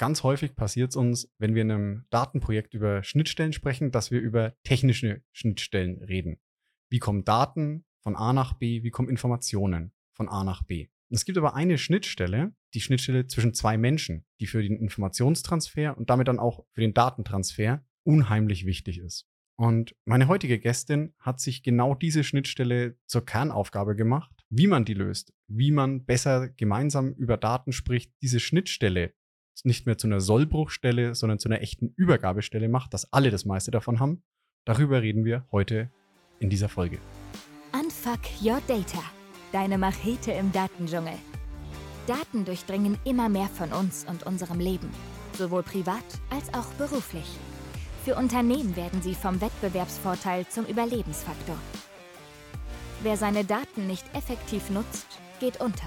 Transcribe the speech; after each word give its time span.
Ganz 0.00 0.22
häufig 0.22 0.56
passiert 0.56 0.88
es 0.88 0.96
uns, 0.96 1.30
wenn 1.36 1.54
wir 1.54 1.60
in 1.60 1.70
einem 1.70 2.06
Datenprojekt 2.08 2.72
über 2.72 3.02
Schnittstellen 3.02 3.52
sprechen, 3.52 3.90
dass 3.90 4.10
wir 4.10 4.18
über 4.18 4.54
technische 4.64 5.22
Schnittstellen 5.30 6.02
reden. 6.02 6.40
Wie 6.88 7.00
kommen 7.00 7.26
Daten 7.26 7.84
von 8.02 8.16
A 8.16 8.32
nach 8.32 8.54
B? 8.54 8.82
Wie 8.82 8.88
kommen 8.88 9.10
Informationen 9.10 9.92
von 10.14 10.30
A 10.30 10.42
nach 10.42 10.62
B? 10.62 10.88
Es 11.10 11.26
gibt 11.26 11.36
aber 11.36 11.54
eine 11.54 11.76
Schnittstelle, 11.76 12.54
die 12.72 12.80
Schnittstelle 12.80 13.26
zwischen 13.26 13.52
zwei 13.52 13.76
Menschen, 13.76 14.24
die 14.40 14.46
für 14.46 14.62
den 14.62 14.78
Informationstransfer 14.78 15.98
und 15.98 16.08
damit 16.08 16.28
dann 16.28 16.38
auch 16.38 16.64
für 16.72 16.80
den 16.80 16.94
Datentransfer 16.94 17.84
unheimlich 18.02 18.64
wichtig 18.64 19.00
ist. 19.00 19.26
Und 19.58 19.94
meine 20.06 20.28
heutige 20.28 20.58
Gästin 20.58 21.12
hat 21.18 21.40
sich 21.40 21.62
genau 21.62 21.94
diese 21.94 22.24
Schnittstelle 22.24 22.96
zur 23.04 23.26
Kernaufgabe 23.26 23.94
gemacht, 23.94 24.46
wie 24.48 24.66
man 24.66 24.86
die 24.86 24.94
löst, 24.94 25.34
wie 25.46 25.72
man 25.72 26.06
besser 26.06 26.48
gemeinsam 26.48 27.12
über 27.12 27.36
Daten 27.36 27.72
spricht, 27.72 28.14
diese 28.22 28.40
Schnittstelle 28.40 29.12
nicht 29.64 29.86
mehr 29.86 29.98
zu 29.98 30.06
einer 30.06 30.20
Sollbruchstelle, 30.20 31.14
sondern 31.14 31.38
zu 31.38 31.48
einer 31.48 31.60
echten 31.60 31.92
Übergabestelle 31.96 32.68
macht, 32.68 32.94
dass 32.94 33.12
alle 33.12 33.30
das 33.30 33.44
meiste 33.44 33.70
davon 33.70 34.00
haben. 34.00 34.22
Darüber 34.64 35.02
reden 35.02 35.24
wir 35.24 35.46
heute 35.52 35.90
in 36.38 36.50
dieser 36.50 36.68
Folge. 36.68 36.98
Unfuck 37.72 38.20
Your 38.42 38.60
Data. 38.66 39.02
Deine 39.52 39.78
Machete 39.78 40.32
im 40.32 40.52
Datendschungel. 40.52 41.14
Daten 42.06 42.44
durchdringen 42.44 42.98
immer 43.04 43.28
mehr 43.28 43.48
von 43.48 43.72
uns 43.72 44.04
und 44.08 44.24
unserem 44.24 44.58
Leben, 44.58 44.90
sowohl 45.34 45.62
privat 45.62 46.04
als 46.30 46.52
auch 46.54 46.72
beruflich. 46.74 47.26
Für 48.04 48.16
Unternehmen 48.16 48.74
werden 48.76 49.02
sie 49.02 49.14
vom 49.14 49.40
Wettbewerbsvorteil 49.40 50.46
zum 50.48 50.64
Überlebensfaktor. 50.64 51.56
Wer 53.02 53.16
seine 53.16 53.44
Daten 53.44 53.86
nicht 53.86 54.04
effektiv 54.14 54.70
nutzt, 54.70 55.06
geht 55.38 55.60
unter. 55.60 55.86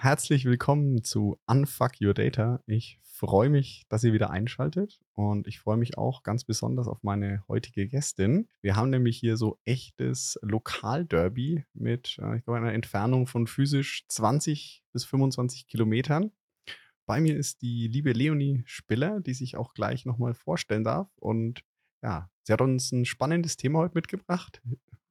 Herzlich 0.00 0.44
willkommen 0.44 1.02
zu 1.02 1.40
Unfuck 1.46 2.00
Your 2.00 2.14
Data. 2.14 2.62
Ich 2.66 3.00
freue 3.02 3.50
mich, 3.50 3.84
dass 3.88 4.04
ihr 4.04 4.12
wieder 4.12 4.30
einschaltet 4.30 5.00
und 5.14 5.48
ich 5.48 5.58
freue 5.58 5.76
mich 5.76 5.98
auch 5.98 6.22
ganz 6.22 6.44
besonders 6.44 6.86
auf 6.86 7.02
meine 7.02 7.42
heutige 7.48 7.88
Gästin. 7.88 8.46
Wir 8.60 8.76
haben 8.76 8.90
nämlich 8.90 9.18
hier 9.18 9.36
so 9.36 9.58
echtes 9.64 10.38
Lokalderby 10.42 11.64
mit, 11.72 12.16
äh, 12.22 12.36
ich 12.36 12.44
glaube, 12.44 12.58
einer 12.58 12.74
Entfernung 12.74 13.26
von 13.26 13.48
physisch 13.48 14.06
20 14.06 14.84
bis 14.92 15.04
25 15.04 15.66
Kilometern. 15.66 16.30
Bei 17.04 17.20
mir 17.20 17.36
ist 17.36 17.60
die 17.62 17.88
liebe 17.88 18.12
Leonie 18.12 18.62
Spiller, 18.66 19.18
die 19.18 19.34
sich 19.34 19.56
auch 19.56 19.74
gleich 19.74 20.06
nochmal 20.06 20.34
vorstellen 20.34 20.84
darf. 20.84 21.10
Und 21.16 21.64
ja, 22.04 22.30
sie 22.44 22.52
hat 22.52 22.60
uns 22.60 22.92
ein 22.92 23.04
spannendes 23.04 23.56
Thema 23.56 23.80
heute 23.80 23.96
mitgebracht. 23.96 24.62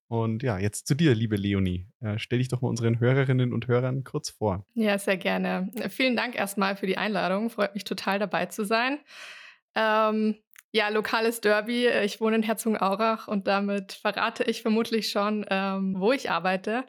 Und 0.08 0.42
ja, 0.42 0.58
jetzt 0.58 0.88
zu 0.88 0.96
dir, 0.96 1.14
liebe 1.14 1.36
Leonie. 1.36 1.88
Äh, 2.00 2.18
stell 2.18 2.40
dich 2.40 2.48
doch 2.48 2.62
mal 2.62 2.70
unseren 2.70 3.00
Hörerinnen 3.00 3.52
und 3.52 3.68
Hörern 3.68 4.04
kurz 4.04 4.30
vor. 4.30 4.66
Ja, 4.74 4.98
sehr 4.98 5.18
gerne. 5.18 5.70
Vielen 5.90 6.16
Dank 6.16 6.36
erstmal 6.36 6.78
für 6.78 6.88
die 6.88 6.98
Einladung. 6.98 7.50
Freut 7.50 7.74
mich 7.74 7.84
total 7.84 8.18
dabei 8.18 8.46
zu 8.46 8.64
sein. 8.64 9.00
Ähm, 9.76 10.36
ja, 10.72 10.90
lokales 10.90 11.42
Derby. 11.42 11.88
Ich 11.88 12.22
wohne 12.22 12.38
in 12.38 12.44
Herzogenaurach 12.44 13.28
und 13.28 13.48
damit 13.48 13.94
verrate 13.94 14.44
ich 14.44 14.62
vermutlich 14.62 15.10
schon, 15.10 15.46
ähm, 15.50 15.96
wo 15.98 16.12
ich 16.12 16.30
arbeite. 16.30 16.86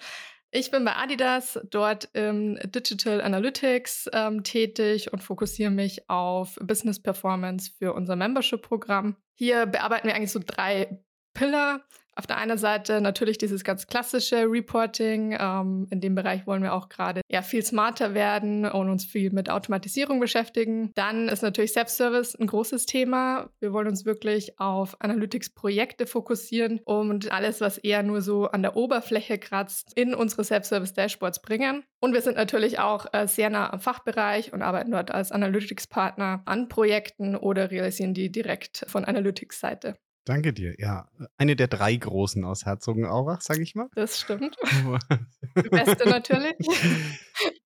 Ich 0.50 0.70
bin 0.70 0.84
bei 0.84 0.96
Adidas 0.96 1.60
dort 1.70 2.08
im 2.14 2.58
Digital 2.64 3.20
Analytics 3.20 4.08
ähm, 4.14 4.42
tätig 4.44 5.12
und 5.12 5.22
fokussiere 5.22 5.70
mich 5.70 6.08
auf 6.08 6.56
Business 6.62 7.02
Performance 7.02 7.70
für 7.78 7.92
unser 7.92 8.16
Membership-Programm. 8.16 9.16
Hier 9.34 9.66
bearbeiten 9.66 10.08
wir 10.08 10.14
eigentlich 10.14 10.32
so 10.32 10.40
drei 10.44 11.00
Pillar. 11.34 11.82
Auf 12.18 12.26
der 12.26 12.38
einen 12.38 12.58
Seite 12.58 13.00
natürlich 13.00 13.38
dieses 13.38 13.62
ganz 13.62 13.86
klassische 13.86 14.50
Reporting. 14.50 15.36
Ähm, 15.38 15.86
in 15.90 16.00
dem 16.00 16.16
Bereich 16.16 16.48
wollen 16.48 16.64
wir 16.64 16.74
auch 16.74 16.88
gerade 16.88 17.20
ja, 17.30 17.42
viel 17.42 17.64
smarter 17.64 18.12
werden 18.12 18.64
und 18.64 18.90
uns 18.90 19.04
viel 19.04 19.30
mit 19.30 19.48
Automatisierung 19.48 20.18
beschäftigen. 20.18 20.90
Dann 20.96 21.28
ist 21.28 21.42
natürlich 21.42 21.74
Self-Service 21.74 22.34
ein 22.34 22.48
großes 22.48 22.86
Thema. 22.86 23.50
Wir 23.60 23.72
wollen 23.72 23.86
uns 23.86 24.04
wirklich 24.04 24.58
auf 24.58 25.00
Analytics-Projekte 25.00 26.08
fokussieren 26.08 26.80
und 26.84 27.30
alles, 27.30 27.60
was 27.60 27.78
eher 27.78 28.02
nur 28.02 28.20
so 28.20 28.46
an 28.46 28.62
der 28.62 28.74
Oberfläche 28.74 29.38
kratzt, 29.38 29.92
in 29.94 30.12
unsere 30.12 30.42
Self-Service-Dashboards 30.42 31.40
bringen. 31.40 31.84
Und 32.00 32.14
wir 32.14 32.22
sind 32.22 32.36
natürlich 32.36 32.80
auch 32.80 33.06
äh, 33.12 33.28
sehr 33.28 33.48
nah 33.48 33.72
am 33.72 33.78
Fachbereich 33.78 34.52
und 34.52 34.62
arbeiten 34.62 34.90
dort 34.90 35.12
als 35.12 35.30
Analytics-Partner 35.30 36.42
an 36.46 36.68
Projekten 36.68 37.36
oder 37.36 37.70
realisieren 37.70 38.12
die 38.12 38.32
direkt 38.32 38.84
von 38.88 39.04
Analytics-Seite. 39.04 39.94
Danke 40.28 40.52
dir. 40.52 40.74
Ja, 40.78 41.08
eine 41.38 41.56
der 41.56 41.68
drei 41.68 41.96
Großen 41.96 42.44
aus 42.44 42.66
Herzogenaurach, 42.66 43.40
sage 43.40 43.62
ich 43.62 43.74
mal. 43.74 43.88
Das 43.94 44.20
stimmt. 44.20 44.56
Die 45.56 45.68
beste 45.70 46.08
natürlich. 46.08 46.54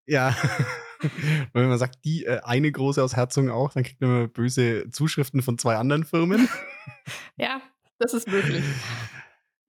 Ja. 0.04 0.36
wenn 1.52 1.68
man 1.68 1.78
sagt, 1.78 2.04
die 2.04 2.24
äh, 2.24 2.40
eine 2.42 2.70
große 2.70 3.02
aus 3.02 3.16
Herzogenaurach, 3.16 3.72
dann 3.74 3.84
kriegt 3.84 4.00
man 4.00 4.30
böse 4.30 4.90
Zuschriften 4.90 5.42
von 5.42 5.58
zwei 5.58 5.76
anderen 5.76 6.04
Firmen. 6.04 6.48
Ja, 7.36 7.62
das 7.98 8.12
ist 8.12 8.28
möglich. 8.28 8.64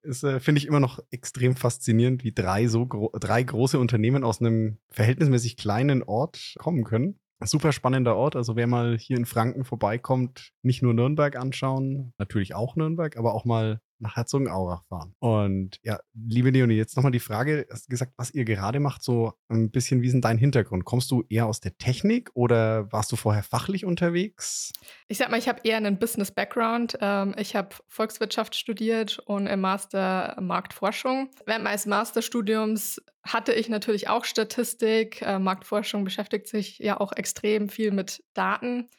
Das 0.02 0.24
äh, 0.24 0.40
finde 0.40 0.59
ich 0.59 0.68
immer 0.68 0.80
noch 0.80 1.00
extrem 1.12 1.56
faszinierend, 1.56 2.24
wie 2.24 2.34
drei 2.34 2.68
so 2.68 2.86
gro 2.86 3.12
drei 3.20 3.42
große 3.42 3.80
Unternehmen 3.80 4.24
aus 4.24 4.40
einem 4.42 4.80
verhältnismäßig 4.90 5.56
kleinen 5.56 6.03
Ort 6.03 6.56
kommen 6.58 6.84
können. 6.84 7.20
Super 7.46 7.72
spannender 7.72 8.16
Ort. 8.16 8.36
Also 8.36 8.56
wer 8.56 8.68
mal 8.68 8.98
hier 8.98 9.18
in 9.18 9.26
Franken 9.26 9.64
vorbeikommt, 9.64 10.52
nicht 10.62 10.81
nur 10.81 10.94
Nürnberg 10.94 11.36
anschauen, 11.36 12.14
natürlich 12.18 12.56
auch 12.56 12.76
Nürnberg, 12.76 13.18
aber 13.18 13.34
auch 13.34 13.46
mal 13.46 13.80
nach 14.00 14.16
Herzogenaurach 14.16 14.84
fahren. 14.86 15.16
Und 15.20 15.80
ja, 15.84 16.00
liebe 16.14 16.50
Leonie, 16.50 16.76
jetzt 16.76 16.96
nochmal 16.96 17.12
die 17.12 17.20
Frage, 17.20 17.66
hast 17.72 17.90
gesagt, 17.90 18.14
was 18.18 18.31
ihr 18.31 18.46
gerade 18.46 18.80
macht, 18.80 19.04
so 19.04 19.34
ein 19.50 19.72
bisschen, 19.72 20.02
wie 20.02 20.08
ist 20.08 20.14
denn 20.14 20.22
dein 20.22 20.38
Hintergrund? 20.38 20.86
Kommst 20.86 21.12
du 21.12 21.24
eher 21.30 21.46
aus 21.46 21.59
der 21.59 21.78
Technik 21.78 22.30
oder 22.34 22.92
warst 22.92 23.12
du 23.12 23.16
vorher 23.16 23.44
fachlich 23.44 23.86
unterwegs? 23.86 24.72
Ich 25.08 25.18
sag 25.18 25.32
mal, 25.32 25.38
ich 25.38 25.48
habe 25.48 25.62
eher 25.64 25.78
einen 25.78 26.00
Business-Background. 26.00 26.98
Ähm, 27.02 27.36
ich 27.38 27.56
habe 27.56 27.70
Volkswirtschaft 27.88 28.56
studiert 28.56 29.20
und 29.26 29.48
im 29.48 29.62
Master 29.62 30.38
Marktforschung. 30.42 31.30
Während 31.46 31.64
meines 31.64 31.86
Masterstudiums 31.86 33.02
hatte 33.24 33.53
ich 33.53 33.70
natürlich 33.70 34.09
auch 34.09 34.26
Statistik. 34.26 35.22
Äh, 35.22 35.40
Marktforschung 35.40 36.03
beschäftigt 36.03 36.48
sich 36.48 36.80
ja 36.80 37.00
auch 37.00 37.14
extrem 37.14 37.70
viel 37.70 37.92
mit 37.92 38.24
Daten 38.34 38.90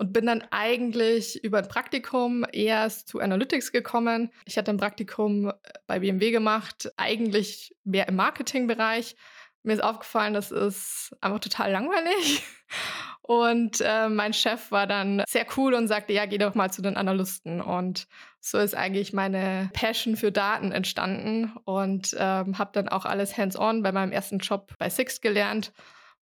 und 0.00 0.14
bin 0.14 0.24
dann 0.24 0.42
eigentlich 0.50 1.44
über 1.44 1.58
ein 1.58 1.68
Praktikum 1.68 2.46
erst 2.52 3.06
zu 3.06 3.20
Analytics 3.20 3.70
gekommen. 3.70 4.30
Ich 4.46 4.56
hatte 4.56 4.70
ein 4.70 4.78
Praktikum 4.78 5.48
äh, 5.48 5.52
bei 5.86 5.98
BMW 5.98 6.30
gemacht, 6.30 6.90
eigentlich 6.96 7.76
mehr 7.84 8.08
im 8.08 8.16
Marketingbereich. 8.16 9.14
Mir 9.62 9.74
ist 9.74 9.82
aufgefallen, 9.82 10.32
das 10.32 10.52
ist 10.52 11.14
einfach 11.20 11.40
total 11.40 11.72
langweilig. 11.72 12.42
Und 13.22 13.82
äh, 13.82 14.08
mein 14.08 14.32
Chef 14.32 14.70
war 14.70 14.86
dann 14.86 15.22
sehr 15.28 15.46
cool 15.56 15.74
und 15.74 15.86
sagte, 15.86 16.12
ja, 16.12 16.26
geh 16.26 16.38
doch 16.38 16.56
mal 16.56 16.72
zu 16.72 16.82
den 16.82 16.96
Analysten. 16.96 17.60
Und 17.60 18.08
so 18.40 18.58
ist 18.58 18.74
eigentlich 18.74 19.12
meine 19.12 19.70
Passion 19.72 20.16
für 20.16 20.32
Daten 20.32 20.72
entstanden 20.72 21.52
und 21.64 22.16
ähm, 22.18 22.58
habe 22.58 22.70
dann 22.72 22.88
auch 22.88 23.04
alles 23.04 23.36
hands-on 23.36 23.84
bei 23.84 23.92
meinem 23.92 24.10
ersten 24.10 24.38
Job 24.38 24.72
bei 24.78 24.90
Six 24.90 25.20
gelernt 25.20 25.72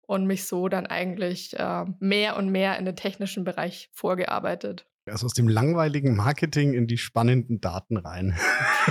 und 0.09 0.27
mich 0.27 0.47
so 0.47 0.69
dann 0.69 0.87
eigentlich 0.87 1.57
äh, 1.59 1.85
mehr 2.01 2.39
und 2.39 2.49
mehr 2.49 2.79
in 2.79 2.87
den 2.87 2.97
technischen 2.97 3.45
Bereich 3.45 3.91
vorgearbeitet. 3.93 4.87
Also 5.05 5.27
aus 5.27 5.35
dem 5.35 5.49
langweiligen 5.49 6.17
Marketing 6.17 6.73
in 6.73 6.87
die 6.87 6.97
spannenden 6.97 7.61
Daten 7.61 7.99
rein. 7.99 8.37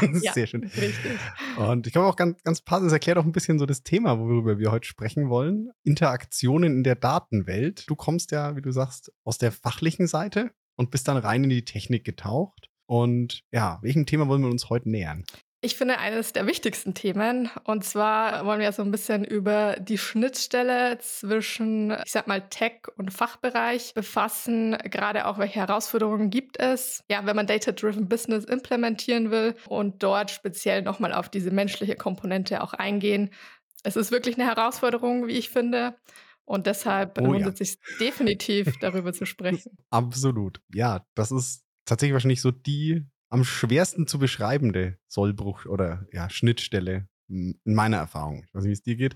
ja, 0.22 0.34
Sehr 0.34 0.46
schön. 0.46 0.64
Richtig. 0.64 1.18
Und 1.58 1.88
ich 1.88 1.94
glaube 1.94 2.08
auch 2.08 2.16
ganz, 2.16 2.42
ganz 2.44 2.62
passend, 2.62 2.88
es 2.88 2.94
erklärt 2.94 3.18
auch 3.18 3.26
ein 3.26 3.32
bisschen 3.32 3.58
so 3.58 3.66
das 3.66 3.82
Thema, 3.82 4.20
worüber 4.20 4.60
wir 4.60 4.72
heute 4.72 4.88
sprechen 4.88 5.30
wollen. 5.30 5.69
Interaktionen 5.84 6.78
in 6.78 6.84
der 6.84 6.96
Datenwelt. 6.96 7.90
Du 7.90 7.96
kommst 7.96 8.31
ja, 8.31 8.56
wie 8.56 8.62
du 8.62 8.72
sagst, 8.72 9.12
aus 9.24 9.40
der 9.40 9.52
fachlichen 9.52 10.06
Seite 10.08 10.52
und 10.75 10.92
bist 10.92 11.08
dann 11.08 11.18
rein 11.18 11.44
in 11.44 11.50
die 11.50 11.66
Technik 11.66 12.04
getaucht. 12.04 12.70
Und 12.86 13.44
ja, 13.52 13.80
welchem 13.81 14.06
Thema 14.06 14.28
wollen 14.28 14.44
wir 14.44 14.52
uns 14.52 14.70
heute 14.70 14.90
nähern? 14.90 15.25
Ich 15.59 15.75
finde 15.75 15.98
eines 15.98 16.33
der 16.33 16.45
wichtigsten 16.45 16.94
Themen. 16.94 17.50
Und 17.63 17.83
zwar 17.83 18.45
wollen 18.45 18.59
wir 18.59 18.71
so 18.71 18.83
ein 18.83 18.92
bisschen 18.92 19.25
über 19.25 19.75
die 19.80 19.98
Schnittstelle 19.98 21.00
zwischen, 21.00 21.92
ich 22.06 22.12
sag 22.12 22.27
mal, 22.27 22.48
Tech 22.50 22.81
und 22.95 23.12
Fachbereich 23.12 23.95
befassen. 23.95 24.77
Gerade 24.83 25.25
auch, 25.25 25.39
welche 25.39 25.59
Herausforderungen 25.59 26.30
gibt 26.30 26.59
es, 26.59 27.04
ja, 27.09 27.25
wenn 27.25 27.36
man 27.36 27.48
Data-Driven 27.48 28.07
Business 28.07 28.45
implementieren 28.45 29.31
will 29.31 29.56
und 29.68 30.04
dort 30.04 30.30
speziell 30.30 30.83
nochmal 30.83 31.12
auf 31.12 31.27
diese 31.27 31.50
menschliche 31.50 31.95
Komponente 31.95 32.62
auch 32.62 32.74
eingehen. 32.74 33.31
Es 33.83 33.95
ist 33.95 34.12
wirklich 34.12 34.38
eine 34.38 34.48
Herausforderung, 34.48 35.25
wie 35.25 35.38
ich 35.38 35.50
finde. 35.50 35.95
Und 36.45 36.68
deshalb 36.68 37.19
oh, 37.19 37.25
lohnt 37.25 37.42
ja. 37.42 37.50
es 37.50 37.57
sich 37.57 37.77
definitiv, 38.00 38.77
darüber 38.80 39.12
zu 39.12 39.25
sprechen. 39.25 39.75
Absolut. 39.89 40.62
Ja, 40.71 41.06
das 41.15 41.31
ist 41.31 41.65
tatsächlich 41.86 42.13
wahrscheinlich 42.13 42.42
so 42.42 42.51
die 42.51 43.06
am 43.29 43.44
schwersten 43.44 44.07
zu 44.07 44.19
beschreibende 44.19 44.97
Sollbruch 45.07 45.65
oder 45.65 46.07
ja, 46.12 46.29
Schnittstelle 46.29 47.07
in 47.29 47.59
meiner 47.65 47.97
Erfahrung. 47.97 48.44
Ich 48.45 48.53
weiß 48.53 48.63
nicht, 48.63 48.69
wie 48.69 48.74
es 48.74 48.83
dir 48.83 48.95
geht. 48.95 49.15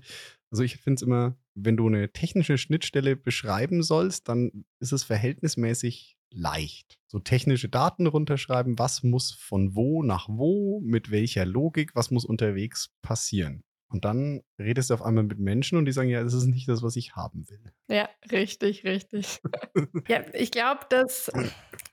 Also 0.50 0.62
ich 0.62 0.76
finde 0.76 0.96
es 0.96 1.02
immer, 1.02 1.36
wenn 1.54 1.76
du 1.76 1.86
eine 1.86 2.12
technische 2.12 2.58
Schnittstelle 2.58 3.16
beschreiben 3.16 3.82
sollst, 3.82 4.28
dann 4.28 4.64
ist 4.80 4.92
es 4.92 5.04
verhältnismäßig 5.04 6.18
leicht. 6.30 6.98
So 7.06 7.18
technische 7.18 7.68
Daten 7.68 8.06
runterschreiben, 8.06 8.78
was 8.78 9.02
muss 9.02 9.32
von 9.32 9.74
wo 9.74 10.02
nach 10.02 10.28
wo, 10.28 10.80
mit 10.80 11.10
welcher 11.10 11.46
Logik, 11.46 11.94
was 11.94 12.10
muss 12.10 12.24
unterwegs 12.24 12.90
passieren. 13.02 13.64
Und 13.88 14.06
dann 14.06 14.42
redest 14.58 14.88
du 14.88 14.94
auf 14.94 15.02
einmal 15.02 15.24
mit 15.24 15.38
Menschen 15.38 15.76
und 15.76 15.84
die 15.84 15.92
sagen, 15.92 16.08
ja, 16.08 16.22
das 16.22 16.32
ist 16.32 16.46
nicht 16.46 16.66
das, 16.66 16.82
was 16.82 16.96
ich 16.96 17.14
haben 17.14 17.46
will. 17.50 17.72
Ja, 17.88 18.08
richtig, 18.30 18.84
richtig. 18.84 19.40
ja, 20.08 20.22
ich 20.32 20.50
glaube, 20.50 20.80
dass 20.88 21.30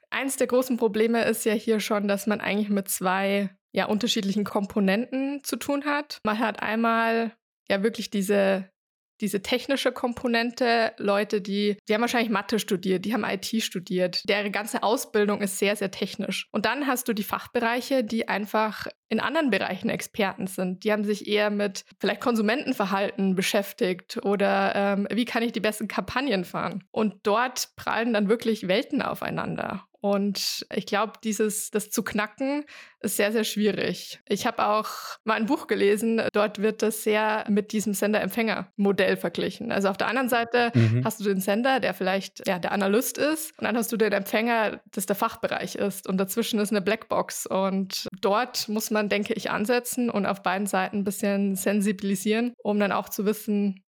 eins 0.10 0.38
der 0.38 0.48
großen 0.48 0.78
Probleme 0.78 1.24
ist 1.26 1.46
ja 1.46 1.54
hier 1.54 1.80
schon, 1.80 2.08
dass 2.08 2.28
man 2.28 2.42
eigentlich 2.42 2.70
mit 2.70 2.90
zwei 2.90 3.50
ja, 3.72 3.86
unterschiedlichen 3.86 4.44
Komponenten 4.44 5.44
zu 5.44 5.56
tun 5.56 5.86
hat. 5.86 6.20
Man 6.24 6.40
hat 6.40 6.62
einmal 6.62 7.36
ja 7.70 7.84
wirklich 7.84 8.10
diese 8.10 8.70
diese 9.22 9.42
technische 9.42 9.92
Komponente, 9.92 10.94
Leute, 10.98 11.42
die, 11.42 11.78
die 11.88 11.94
haben 11.94 12.02
wahrscheinlich 12.02 12.30
Mathe 12.30 12.60
studiert, 12.60 13.06
die 13.06 13.14
haben 13.14 13.26
IT 13.26 13.48
studiert. 13.62 14.28
Deren 14.30 14.52
ganze 14.52 14.84
Ausbildung 14.84 15.42
ist 15.42 15.60
sehr, 15.60 15.76
sehr 15.76 15.92
technisch. 15.92 16.48
Und 16.52 16.66
dann 16.66 16.88
hast 16.88 17.08
du 17.08 17.14
die 17.14 17.24
Fachbereiche, 17.24 18.04
die 18.04 18.28
einfach 18.28 18.88
in 19.10 19.20
anderen 19.20 19.50
Bereichen 19.50 19.90
Experten 19.90 20.48
sind. 20.48 20.84
Die 20.84 20.92
haben 20.92 21.04
sich 21.04 21.28
eher 21.28 21.50
mit 21.50 21.84
vielleicht 22.00 22.22
Konsumentenverhalten 22.22 23.36
beschäftigt 23.36 24.20
oder 24.24 24.74
ähm, 24.76 25.08
wie 25.12 25.26
kann 25.26 25.44
ich 25.44 25.52
die 25.52 25.60
besten 25.60 25.88
Kampagnen 25.88 26.46
fahren. 26.46 26.84
Und 26.92 27.16
dort 27.24 27.70
prallen 27.76 28.14
dann 28.14 28.30
wirklich 28.30 28.68
Welten 28.68 29.02
aufeinander. 29.02 29.89
Und 30.02 30.66
ich 30.74 30.86
glaube, 30.86 31.14
dieses, 31.24 31.72
das 31.72 31.90
zu 31.90 32.04
knacken, 32.04 32.64
ist 33.02 33.18
sehr, 33.18 33.32
sehr 33.32 33.44
schwierig. 33.44 34.20
Ich 34.28 34.46
habe 34.46 34.66
auch 34.66 34.90
mal 35.26 35.36
ein 35.36 35.46
Buch 35.46 35.68
gelesen, 35.68 36.22
dort 36.34 36.62
wird 36.62 36.82
das 36.82 37.04
sehr 37.04 37.46
mit 37.50 37.74
diesem 37.74 37.94
Sender-Empfänger-Modell 37.94 39.18
verglichen. 39.18 39.72
Also 39.72 39.90
auf 39.90 39.98
der 39.98 40.08
anderen 40.08 40.30
Seite 40.30 40.72
mhm. 40.74 41.04
hast 41.04 41.20
du 41.20 41.26
den 41.26 41.42
Sender, 41.42 41.80
der 41.80 41.94
vielleicht 41.94 42.48
ja, 42.48 42.60
der 42.60 42.72
Analyst 42.72 43.18
ist, 43.18 43.58
und 43.60 43.66
dann 43.66 43.76
hast 43.76 43.92
du 43.92 43.98
den 43.98 44.14
Empfänger, 44.14 44.82
das 44.92 45.06
der 45.06 45.16
Fachbereich 45.16 45.76
ist. 45.76 46.08
Und 46.08 46.18
dazwischen 46.18 46.60
ist 46.60 46.72
eine 46.72 46.82
Blackbox. 46.82 47.46
Und 47.46 48.08
dort 48.22 48.70
muss 48.70 48.92
man, 48.92 49.10
denke 49.10 49.34
ich, 49.34 49.52
ansetzen 49.52 50.10
und 50.10 50.26
auf 50.26 50.44
beiden 50.44 50.68
Seiten 50.68 51.00
ein 51.00 51.04
bisschen 51.04 51.56
sensibilisieren, 51.56 52.54
um 52.64 52.80
dann 52.80 52.92
auch 52.92 53.10
zu 53.10 53.26
wissen, 53.26 53.84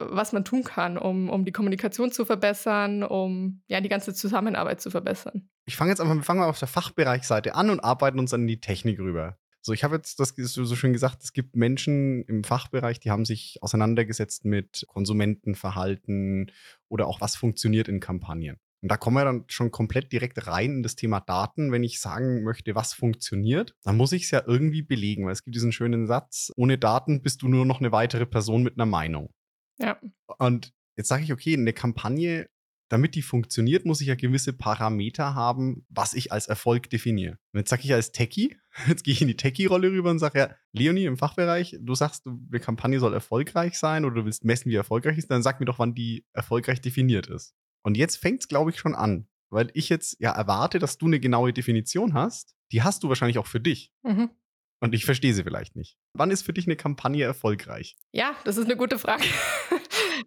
was 0.00 0.32
man 0.32 0.44
tun 0.44 0.64
kann, 0.64 0.98
um, 0.98 1.28
um 1.28 1.44
die 1.44 1.52
Kommunikation 1.52 2.10
zu 2.10 2.24
verbessern, 2.24 3.02
um 3.02 3.62
ja 3.66 3.80
die 3.80 3.88
ganze 3.88 4.14
Zusammenarbeit 4.14 4.80
zu 4.80 4.90
verbessern. 4.90 5.48
Ich 5.66 5.76
fange 5.76 5.90
jetzt 5.90 6.00
einfach, 6.00 6.14
wir 6.14 6.22
fangen 6.22 6.40
mal 6.40 6.48
auf 6.48 6.58
der 6.58 6.68
Fachbereichseite 6.68 7.54
an 7.54 7.70
und 7.70 7.80
arbeiten 7.80 8.18
uns 8.18 8.30
dann 8.30 8.42
in 8.42 8.46
die 8.46 8.60
Technik 8.60 8.98
rüber. 8.98 9.38
So, 9.62 9.72
ich 9.72 9.82
habe 9.82 9.96
jetzt 9.96 10.20
das 10.20 10.34
so 10.36 10.76
schön 10.76 10.92
gesagt, 10.92 11.22
es 11.22 11.32
gibt 11.32 11.56
Menschen 11.56 12.22
im 12.24 12.44
Fachbereich, 12.44 13.00
die 13.00 13.10
haben 13.10 13.24
sich 13.24 13.56
auseinandergesetzt 13.62 14.44
mit 14.44 14.84
Konsumentenverhalten 14.88 16.52
oder 16.88 17.06
auch 17.06 17.22
was 17.22 17.34
funktioniert 17.34 17.88
in 17.88 17.98
Kampagnen. 17.98 18.58
Und 18.82 18.90
da 18.90 18.98
kommen 18.98 19.16
wir 19.16 19.24
dann 19.24 19.46
schon 19.48 19.70
komplett 19.70 20.12
direkt 20.12 20.46
rein 20.46 20.70
in 20.72 20.82
das 20.82 20.96
Thema 20.96 21.20
Daten. 21.20 21.72
Wenn 21.72 21.82
ich 21.82 21.98
sagen 21.98 22.42
möchte, 22.42 22.74
was 22.74 22.92
funktioniert, 22.92 23.74
dann 23.82 23.96
muss 23.96 24.12
ich 24.12 24.24
es 24.24 24.30
ja 24.30 24.42
irgendwie 24.46 24.82
belegen, 24.82 25.24
weil 25.24 25.32
es 25.32 25.42
gibt 25.42 25.54
diesen 25.54 25.72
schönen 25.72 26.06
Satz, 26.06 26.52
ohne 26.56 26.76
Daten 26.76 27.22
bist 27.22 27.40
du 27.40 27.48
nur 27.48 27.64
noch 27.64 27.80
eine 27.80 27.92
weitere 27.92 28.26
Person 28.26 28.62
mit 28.62 28.76
einer 28.76 28.84
Meinung. 28.84 29.32
Ja. 29.78 29.98
Und 30.38 30.74
jetzt 30.98 31.08
sage 31.08 31.24
ich, 31.24 31.32
okay, 31.32 31.54
eine 31.54 31.72
Kampagne, 31.72 32.50
damit 32.94 33.16
die 33.16 33.22
funktioniert, 33.22 33.84
muss 33.84 34.00
ich 34.00 34.06
ja 34.06 34.14
gewisse 34.14 34.52
Parameter 34.52 35.34
haben, 35.34 35.84
was 35.88 36.14
ich 36.14 36.30
als 36.30 36.46
Erfolg 36.46 36.88
definiere. 36.90 37.38
Und 37.52 37.58
jetzt 37.58 37.70
sage 37.70 37.82
ich 37.82 37.92
als 37.92 38.12
Techie, 38.12 38.56
jetzt 38.86 39.02
gehe 39.02 39.12
ich 39.12 39.20
in 39.20 39.26
die 39.26 39.36
Techie-Rolle 39.36 39.90
rüber 39.90 40.12
und 40.12 40.20
sage, 40.20 40.38
ja, 40.38 40.54
Leonie 40.70 41.06
im 41.06 41.16
Fachbereich, 41.16 41.76
du 41.80 41.96
sagst, 41.96 42.24
eine 42.24 42.60
Kampagne 42.60 43.00
soll 43.00 43.12
erfolgreich 43.12 43.76
sein 43.80 44.04
oder 44.04 44.14
du 44.14 44.24
willst 44.26 44.44
messen, 44.44 44.70
wie 44.70 44.76
erfolgreich 44.76 45.18
ist, 45.18 45.28
dann 45.28 45.42
sag 45.42 45.58
mir 45.58 45.66
doch, 45.66 45.80
wann 45.80 45.96
die 45.96 46.24
erfolgreich 46.34 46.80
definiert 46.80 47.26
ist. 47.26 47.56
Und 47.82 47.96
jetzt 47.96 48.14
fängt 48.14 48.42
es, 48.42 48.48
glaube 48.48 48.70
ich, 48.70 48.78
schon 48.78 48.94
an, 48.94 49.26
weil 49.50 49.72
ich 49.74 49.88
jetzt 49.88 50.16
ja 50.20 50.30
erwarte, 50.30 50.78
dass 50.78 50.96
du 50.96 51.06
eine 51.06 51.18
genaue 51.18 51.52
Definition 51.52 52.14
hast. 52.14 52.54
Die 52.70 52.82
hast 52.82 53.02
du 53.02 53.08
wahrscheinlich 53.08 53.38
auch 53.38 53.48
für 53.48 53.60
dich. 53.60 53.92
Mhm. 54.04 54.30
Und 54.78 54.94
ich 54.94 55.04
verstehe 55.04 55.34
sie 55.34 55.42
vielleicht 55.42 55.74
nicht. 55.74 55.96
Wann 56.12 56.30
ist 56.30 56.42
für 56.42 56.52
dich 56.52 56.66
eine 56.66 56.76
Kampagne 56.76 57.24
erfolgreich? 57.24 57.96
Ja, 58.12 58.36
das 58.44 58.56
ist 58.56 58.66
eine 58.66 58.76
gute 58.76 59.00
Frage. 59.00 59.24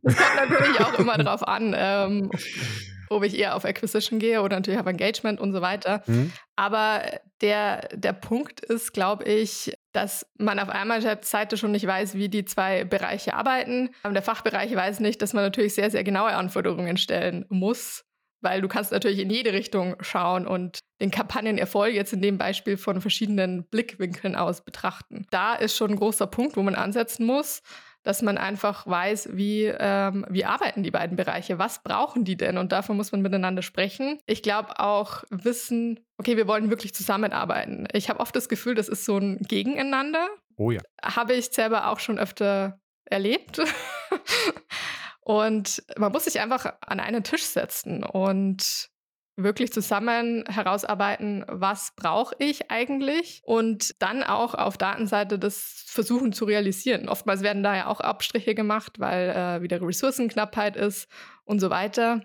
Das 0.03 0.15
kommt 0.15 0.49
natürlich 0.49 0.79
auch 0.79 0.99
immer 0.99 1.17
darauf 1.17 1.47
an, 1.47 1.75
ähm, 1.77 2.31
ob 3.09 3.23
ich 3.23 3.37
eher 3.37 3.55
auf 3.55 3.65
Acquisition 3.65 4.19
gehe 4.19 4.41
oder 4.41 4.57
natürlich 4.57 4.79
auf 4.79 4.85
Engagement 4.85 5.39
und 5.39 5.53
so 5.53 5.61
weiter. 5.61 6.03
Mhm. 6.07 6.31
Aber 6.55 7.03
der, 7.41 7.87
der 7.93 8.13
Punkt 8.13 8.59
ist, 8.59 8.93
glaube 8.93 9.23
ich, 9.25 9.77
dass 9.93 10.25
man 10.37 10.59
auf 10.59 10.69
einmal 10.69 11.01
Seite 11.23 11.57
schon 11.57 11.71
nicht 11.71 11.87
weiß, 11.87 12.15
wie 12.15 12.29
die 12.29 12.45
zwei 12.45 12.83
Bereiche 12.83 13.33
arbeiten. 13.33 13.89
Der 14.03 14.21
Fachbereich 14.21 14.75
weiß 14.75 14.99
nicht, 14.99 15.21
dass 15.21 15.33
man 15.33 15.43
natürlich 15.43 15.73
sehr, 15.73 15.89
sehr 15.89 16.03
genaue 16.03 16.33
Anforderungen 16.33 16.97
stellen 16.97 17.45
muss 17.49 18.03
weil 18.41 18.61
du 18.61 18.67
kannst 18.67 18.91
natürlich 18.91 19.19
in 19.19 19.29
jede 19.29 19.53
Richtung 19.53 19.95
schauen 20.01 20.45
und 20.47 20.79
den 21.01 21.11
Kampagnenerfolg 21.11 21.93
jetzt 21.93 22.13
in 22.13 22.21
dem 22.21 22.37
Beispiel 22.37 22.77
von 22.77 23.01
verschiedenen 23.01 23.65
Blickwinkeln 23.65 24.35
aus 24.35 24.63
betrachten. 24.63 25.25
Da 25.31 25.55
ist 25.55 25.75
schon 25.75 25.91
ein 25.91 25.97
großer 25.97 26.27
Punkt, 26.27 26.55
wo 26.55 26.63
man 26.63 26.75
ansetzen 26.75 27.25
muss, 27.25 27.61
dass 28.07 28.21
man 28.21 28.37
einfach 28.37 28.87
weiß, 28.87 29.31
wie, 29.33 29.65
ähm, 29.65 30.25
wie 30.29 30.45
arbeiten 30.45 30.81
die 30.81 30.91
beiden 30.91 31.17
Bereiche, 31.17 31.59
was 31.59 31.83
brauchen 31.83 32.23
die 32.23 32.37
denn 32.37 32.57
und 32.57 32.71
dafür 32.71 32.95
muss 32.95 33.11
man 33.11 33.21
miteinander 33.21 33.61
sprechen. 33.61 34.17
Ich 34.25 34.41
glaube 34.41 34.79
auch 34.79 35.25
wissen, 35.29 35.99
okay, 36.17 36.37
wir 36.37 36.47
wollen 36.47 36.69
wirklich 36.69 36.95
zusammenarbeiten. 36.95 37.85
Ich 37.91 38.09
habe 38.09 38.21
oft 38.21 38.33
das 38.33 38.47
Gefühl, 38.47 38.75
das 38.75 38.87
ist 38.87 39.03
so 39.03 39.17
ein 39.17 39.39
Gegeneinander. 39.39 40.25
Oh 40.55 40.71
ja. 40.71 40.79
Habe 41.03 41.33
ich 41.33 41.47
selber 41.47 41.89
auch 41.89 41.99
schon 41.99 42.17
öfter 42.17 42.79
erlebt. 43.03 43.59
Und 45.19 45.83
man 45.97 46.13
muss 46.13 46.23
sich 46.23 46.39
einfach 46.39 46.75
an 46.79 47.01
einen 47.01 47.25
Tisch 47.25 47.43
setzen 47.43 48.05
und 48.05 48.89
wirklich 49.37 49.71
zusammen 49.71 50.43
herausarbeiten, 50.47 51.45
was 51.47 51.93
brauche 51.95 52.35
ich 52.39 52.71
eigentlich 52.71 53.41
und 53.45 53.95
dann 54.01 54.23
auch 54.23 54.55
auf 54.55 54.77
Datenseite 54.77 55.37
das 55.37 55.83
versuchen 55.85 56.33
zu 56.33 56.45
realisieren. 56.45 57.07
Oftmals 57.07 57.43
werden 57.43 57.63
da 57.63 57.75
ja 57.75 57.87
auch 57.87 58.01
Abstriche 58.01 58.55
gemacht, 58.55 58.99
weil 58.99 59.29
äh, 59.29 59.61
wieder 59.61 59.81
Ressourcenknappheit 59.81 60.75
ist 60.75 61.07
und 61.45 61.59
so 61.59 61.69
weiter. 61.69 62.21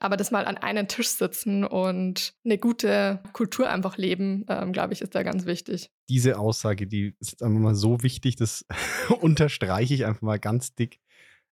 Aber 0.00 0.18
das 0.18 0.30
mal 0.30 0.44
an 0.44 0.58
einen 0.58 0.86
Tisch 0.86 1.08
sitzen 1.08 1.64
und 1.64 2.34
eine 2.44 2.58
gute 2.58 3.22
Kultur 3.32 3.70
einfach 3.70 3.96
leben, 3.96 4.44
ähm, 4.48 4.72
glaube 4.72 4.92
ich, 4.92 5.00
ist 5.00 5.14
da 5.14 5.22
ganz 5.22 5.46
wichtig. 5.46 5.90
Diese 6.10 6.38
Aussage, 6.38 6.86
die 6.86 7.16
ist 7.20 7.42
einfach 7.42 7.58
mal 7.58 7.74
so 7.74 8.02
wichtig, 8.02 8.36
das 8.36 8.66
unterstreiche 9.20 9.94
ich 9.94 10.04
einfach 10.04 10.22
mal 10.22 10.38
ganz 10.38 10.74
dick 10.74 11.00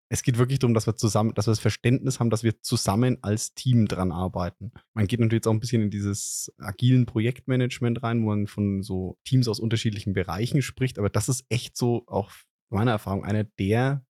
es 0.08 0.22
geht 0.22 0.38
wirklich 0.38 0.60
darum, 0.60 0.74
dass 0.74 0.86
wir 0.86 0.96
zusammen, 0.96 1.34
dass 1.34 1.46
wir 1.46 1.50
das 1.52 1.60
Verständnis 1.60 2.20
haben, 2.20 2.30
dass 2.30 2.44
wir 2.44 2.60
zusammen 2.62 3.18
als 3.22 3.54
Team 3.54 3.86
dran 3.86 4.12
arbeiten. 4.12 4.72
Man 4.94 5.06
geht 5.06 5.18
natürlich 5.18 5.40
jetzt 5.40 5.48
auch 5.48 5.52
ein 5.52 5.60
bisschen 5.60 5.82
in 5.82 5.90
dieses 5.90 6.52
agilen 6.58 7.06
Projektmanagement 7.06 8.02
rein, 8.02 8.22
wo 8.22 8.26
man 8.26 8.46
von 8.46 8.82
so 8.82 9.18
Teams 9.24 9.48
aus 9.48 9.58
unterschiedlichen 9.58 10.12
Bereichen 10.12 10.62
spricht, 10.62 10.98
aber 10.98 11.10
das 11.10 11.28
ist 11.28 11.44
echt 11.48 11.76
so 11.76 12.04
auch 12.06 12.30
meiner 12.70 12.92
Erfahrung 12.92 13.24
einer 13.24 13.44
der 13.44 14.04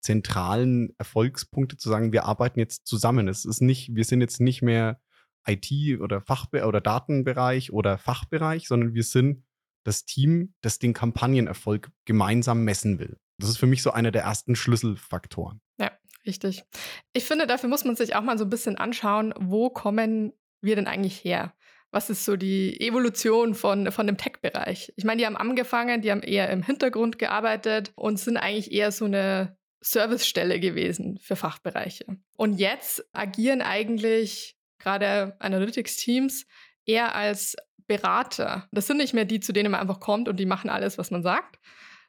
zentralen 0.00 0.94
Erfolgspunkte 0.98 1.76
zu 1.76 1.88
sagen, 1.88 2.12
wir 2.12 2.24
arbeiten 2.24 2.60
jetzt 2.60 2.86
zusammen. 2.86 3.28
Es 3.28 3.44
ist 3.44 3.60
nicht, 3.60 3.94
wir 3.94 4.04
sind 4.04 4.20
jetzt 4.20 4.40
nicht 4.40 4.62
mehr 4.62 5.00
IT 5.46 6.00
oder 6.00 6.20
Fachbe 6.20 6.64
oder 6.66 6.80
Datenbereich 6.80 7.72
oder 7.72 7.98
Fachbereich, 7.98 8.68
sondern 8.68 8.94
wir 8.94 9.04
sind 9.04 9.44
das 9.84 10.04
Team, 10.04 10.54
das 10.60 10.78
den 10.78 10.92
Kampagnenerfolg 10.92 11.90
gemeinsam 12.04 12.64
messen 12.64 12.98
will. 12.98 13.18
Das 13.38 13.50
ist 13.50 13.58
für 13.58 13.66
mich 13.66 13.82
so 13.82 13.90
einer 13.90 14.10
der 14.10 14.22
ersten 14.22 14.56
Schlüsselfaktoren. 14.56 15.60
Ja, 15.78 15.92
richtig. 16.26 16.64
Ich 17.12 17.24
finde, 17.24 17.46
dafür 17.46 17.68
muss 17.68 17.84
man 17.84 17.96
sich 17.96 18.14
auch 18.14 18.22
mal 18.22 18.38
so 18.38 18.44
ein 18.44 18.50
bisschen 18.50 18.76
anschauen, 18.76 19.34
wo 19.38 19.70
kommen 19.70 20.32
wir 20.60 20.76
denn 20.76 20.86
eigentlich 20.86 21.22
her? 21.24 21.54
Was 21.90 22.10
ist 22.10 22.24
so 22.24 22.36
die 22.36 22.80
Evolution 22.80 23.54
von, 23.54 23.90
von 23.92 24.06
dem 24.06 24.16
Tech-Bereich? 24.16 24.92
Ich 24.96 25.04
meine, 25.04 25.20
die 25.20 25.26
haben 25.26 25.36
angefangen, 25.36 26.02
die 26.02 26.10
haben 26.10 26.22
eher 26.22 26.50
im 26.50 26.62
Hintergrund 26.62 27.18
gearbeitet 27.18 27.92
und 27.94 28.18
sind 28.18 28.36
eigentlich 28.36 28.72
eher 28.72 28.90
so 28.92 29.04
eine 29.04 29.56
Servicestelle 29.80 30.58
gewesen 30.58 31.18
für 31.22 31.36
Fachbereiche. 31.36 32.04
Und 32.36 32.58
jetzt 32.58 33.06
agieren 33.12 33.62
eigentlich 33.62 34.56
gerade 34.78 35.36
Analytics-Teams 35.38 36.46
eher 36.86 37.14
als 37.14 37.56
Berater. 37.86 38.68
Das 38.72 38.86
sind 38.86 38.96
nicht 38.96 39.14
mehr 39.14 39.24
die, 39.24 39.40
zu 39.40 39.52
denen 39.52 39.70
man 39.70 39.80
einfach 39.80 40.00
kommt 40.00 40.28
und 40.28 40.38
die 40.38 40.46
machen 40.46 40.70
alles, 40.70 40.98
was 40.98 41.10
man 41.10 41.22
sagt, 41.22 41.60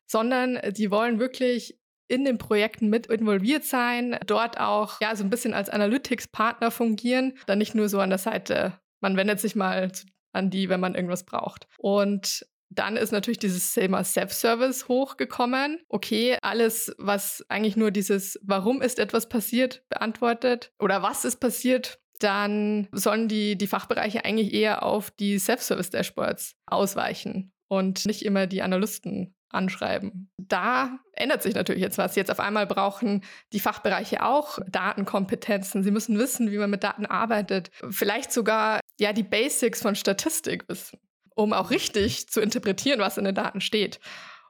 sondern 0.08 0.60
die 0.72 0.90
wollen 0.90 1.20
wirklich 1.20 1.80
in 2.08 2.26
den 2.26 2.38
Projekten 2.38 2.90
mit 2.90 3.08
involviert 3.08 3.66
sein, 3.66 4.18
dort 4.26 4.60
auch 4.60 5.02
ja 5.02 5.16
so 5.16 5.24
ein 5.24 5.30
bisschen 5.30 5.54
als 5.54 5.70
Analytics-Partner 5.70 6.72
fungieren, 6.72 7.38
dann 7.46 7.58
nicht 7.58 7.76
nur 7.76 7.90
so 7.90 8.00
an 8.00 8.10
der 8.10 8.18
Seite. 8.18 8.80
Man 9.02 9.18
wendet 9.18 9.40
sich 9.40 9.56
mal 9.56 9.92
an 10.32 10.50
die, 10.50 10.70
wenn 10.70 10.80
man 10.80 10.96
irgendwas 10.96 11.26
braucht. 11.26 11.68
Und 11.78 12.46
dann 12.70 12.98
ist 12.98 13.12
natürlich 13.12 13.40
dieses 13.40 13.74
Thema 13.74 14.04
Self-Service 14.04 14.88
hochgekommen. 14.88 15.80
Okay, 15.90 16.38
alles, 16.42 16.94
was 16.98 17.46
eigentlich 17.50 17.78
nur 17.78 17.92
dieses 17.92 18.40
Warum 18.44 18.82
ist 18.82 19.00
etwas 19.00 19.30
passiert 19.30 19.84
beantwortet 19.90 20.74
oder 20.80 21.02
was 21.02 21.26
ist 21.26 21.38
passiert, 21.38 22.00
dann 22.20 22.88
sollen 22.92 23.28
die, 23.28 23.58
die 23.58 23.68
Fachbereiche 23.68 24.26
eigentlich 24.26 24.54
eher 24.54 24.84
auf 24.84 25.12
die 25.12 25.38
Self-Service-Dashboards 25.38 26.56
ausweichen 26.66 27.54
und 27.68 28.06
nicht 28.06 28.26
immer 28.26 28.48
die 28.48 28.62
Analysten 28.62 29.36
anschreiben. 29.50 30.30
Da 30.38 31.00
ändert 31.14 31.44
sich 31.44 31.56
natürlich 31.56 31.82
jetzt 31.82 31.98
was. 31.98 32.16
Jetzt 32.16 32.32
auf 32.32 32.40
einmal 32.40 32.68
brauchen 32.68 33.24
die 33.54 33.60
Fachbereiche 33.60 34.24
auch 34.24 34.60
Datenkompetenzen. 34.68 35.84
Sie 35.84 35.92
müssen 35.92 36.18
wissen, 36.18 36.52
wie 36.52 36.58
man 36.58 36.70
mit 36.70 36.84
Daten 36.84 37.06
arbeitet. 37.06 37.72
Vielleicht 37.90 38.32
sogar 38.32 38.80
ja 39.00 39.14
die 39.14 39.24
Basics 39.24 39.82
von 39.82 39.96
Statistik 39.96 40.68
wissen, 40.68 41.00
um 41.36 41.54
auch 41.54 41.72
richtig 41.72 42.30
zu 42.30 42.42
interpretieren, 42.42 43.00
was 43.00 43.18
in 43.18 43.26
den 43.26 43.36
Daten 43.36 43.62
steht. 43.62 44.00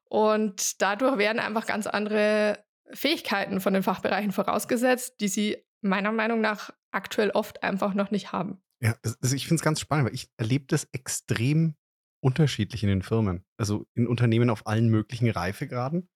Und 0.06 0.82
dadurch 0.82 1.18
werden 1.18 1.40
einfach 1.40 1.66
ganz 1.66 1.86
andere 1.88 2.64
Fähigkeiten 2.94 3.60
von 3.60 3.74
den 3.74 3.84
Fachbereichen 3.84 4.32
vorausgesetzt, 4.32 5.16
die 5.20 5.28
sie 5.28 5.58
meiner 5.82 6.12
Meinung 6.12 6.42
nach 6.42 6.72
aktuell 6.92 7.32
oft 7.32 7.64
einfach 7.64 7.94
noch 7.94 8.12
nicht 8.12 8.32
haben. 8.32 8.62
Ja, 8.80 8.96
also 9.04 9.36
ich 9.36 9.48
finde 9.48 9.60
es 9.60 9.64
ganz 9.64 9.80
spannend, 9.80 10.08
weil 10.08 10.16
ich 10.16 10.30
erlebe 10.38 10.66
das 10.68 10.88
extrem 10.92 11.76
unterschiedlich 12.20 12.84
in 12.84 12.90
den 12.90 13.02
Firmen. 13.02 13.44
Also 13.58 13.86
in 13.94 14.08
Unternehmen 14.08 14.50
auf 14.50 14.68
allen 14.68 14.90
möglichen 14.90 15.30
Reifegraden. 15.30 16.10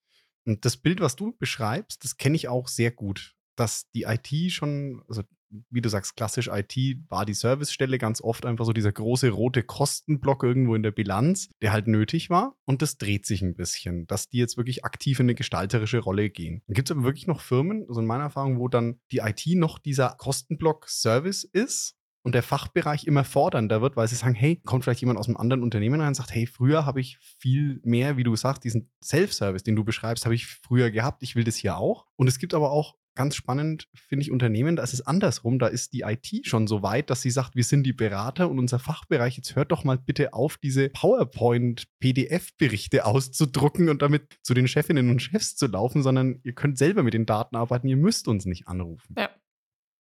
Und 0.46 0.65
das 0.65 0.77
Bild, 0.77 1.01
was 1.01 1.15
du 1.15 1.36
beschreibst, 1.38 2.03
das 2.03 2.17
kenne 2.17 2.36
ich 2.36 2.48
auch 2.48 2.67
sehr 2.67 2.91
gut. 2.91 3.36
Dass 3.55 3.89
die 3.91 4.03
IT 4.03 4.51
schon, 4.51 5.03
also 5.08 5.24
wie 5.70 5.81
du 5.81 5.89
sagst, 5.89 6.15
klassisch 6.15 6.48
IT 6.48 6.75
war 7.10 7.25
die 7.25 7.34
Servicestelle 7.34 7.98
ganz 7.98 8.22
oft 8.22 8.46
einfach 8.46 8.65
so 8.65 8.74
dieser 8.74 8.91
große 8.91 9.29
rote 9.29 9.63
Kostenblock 9.63 10.43
irgendwo 10.43 10.75
in 10.75 10.84
der 10.84 10.91
Bilanz, 10.91 11.50
der 11.62 11.74
halt 11.74 11.88
nötig 11.88 12.29
war. 12.29 12.55
Und 12.65 12.81
das 12.81 12.98
dreht 12.98 13.25
sich 13.25 13.41
ein 13.41 13.55
bisschen, 13.55 14.08
dass 14.08 14.29
die 14.29 14.38
jetzt 14.38 14.58
wirklich 14.58 14.86
aktiv 14.86 15.20
in 15.20 15.25
eine 15.25 15.36
gestalterische 15.36 16.00
Rolle 16.00 16.29
gehen. 16.29 16.62
Dann 16.67 16.75
gibt 16.75 16.89
es 16.89 16.96
aber 16.96 17.03
wirklich 17.03 17.27
noch 17.27 17.41
Firmen, 17.41 17.86
also 17.88 18.00
in 18.00 18.08
meiner 18.08 18.24
Erfahrung, 18.24 18.60
wo 18.60 18.67
dann 18.67 19.00
die 19.12 19.20
IT 19.20 19.46
noch 19.55 19.79
dieser 19.79 20.15
Kostenblock 20.17 20.88
Service 20.88 21.43
ist 21.43 21.96
und 22.23 22.35
der 22.35 22.43
Fachbereich 22.43 23.05
immer 23.05 23.23
fordernder 23.23 23.81
wird, 23.81 23.95
weil 23.95 24.07
sie 24.07 24.15
sagen, 24.15 24.35
hey, 24.35 24.61
kommt 24.63 24.83
vielleicht 24.83 25.01
jemand 25.01 25.19
aus 25.19 25.27
einem 25.27 25.37
anderen 25.37 25.63
Unternehmen 25.63 25.99
rein 25.99 26.09
und 26.09 26.15
sagt, 26.15 26.33
hey, 26.33 26.45
früher 26.45 26.85
habe 26.85 27.01
ich 27.01 27.17
viel 27.39 27.79
mehr, 27.83 28.17
wie 28.17 28.23
du 28.23 28.35
sagst, 28.35 28.63
diesen 28.63 28.91
Self-Service, 29.03 29.63
den 29.63 29.75
du 29.75 29.83
beschreibst, 29.83 30.25
habe 30.25 30.35
ich 30.35 30.45
früher 30.45 30.91
gehabt, 30.91 31.23
ich 31.23 31.35
will 31.35 31.43
das 31.43 31.55
hier 31.55 31.77
auch. 31.77 32.05
Und 32.15 32.27
es 32.27 32.39
gibt 32.39 32.53
aber 32.53 32.71
auch 32.71 32.95
ganz 33.15 33.35
spannend, 33.35 33.87
finde 33.93 34.23
ich, 34.23 34.31
Unternehmen, 34.31 34.75
da 34.75 34.81
ist 34.83 34.93
es 34.93 35.05
andersrum. 35.05 35.59
Da 35.59 35.67
ist 35.67 35.93
die 35.93 36.01
IT 36.01 36.47
schon 36.47 36.67
so 36.67 36.81
weit, 36.81 37.09
dass 37.09 37.21
sie 37.21 37.31
sagt, 37.31 37.55
wir 37.55 37.63
sind 37.63 37.83
die 37.83 37.93
Berater 37.93 38.49
und 38.49 38.59
unser 38.59 38.79
Fachbereich, 38.79 39.37
jetzt 39.37 39.55
hört 39.55 39.71
doch 39.71 39.83
mal 39.83 39.97
bitte 39.97 40.33
auf, 40.33 40.57
diese 40.57 40.89
PowerPoint-PDF-Berichte 40.89 43.05
auszudrucken 43.05 43.89
und 43.89 44.01
damit 44.01 44.39
zu 44.43 44.53
den 44.53 44.67
Chefinnen 44.67 45.09
und 45.09 45.21
Chefs 45.21 45.55
zu 45.55 45.67
laufen, 45.67 46.03
sondern 46.03 46.41
ihr 46.43 46.53
könnt 46.53 46.77
selber 46.77 47.03
mit 47.03 47.13
den 47.13 47.25
Daten 47.25 47.55
arbeiten, 47.55 47.87
ihr 47.87 47.97
müsst 47.97 48.27
uns 48.27 48.45
nicht 48.45 48.67
anrufen. 48.67 49.15
Ja. 49.17 49.29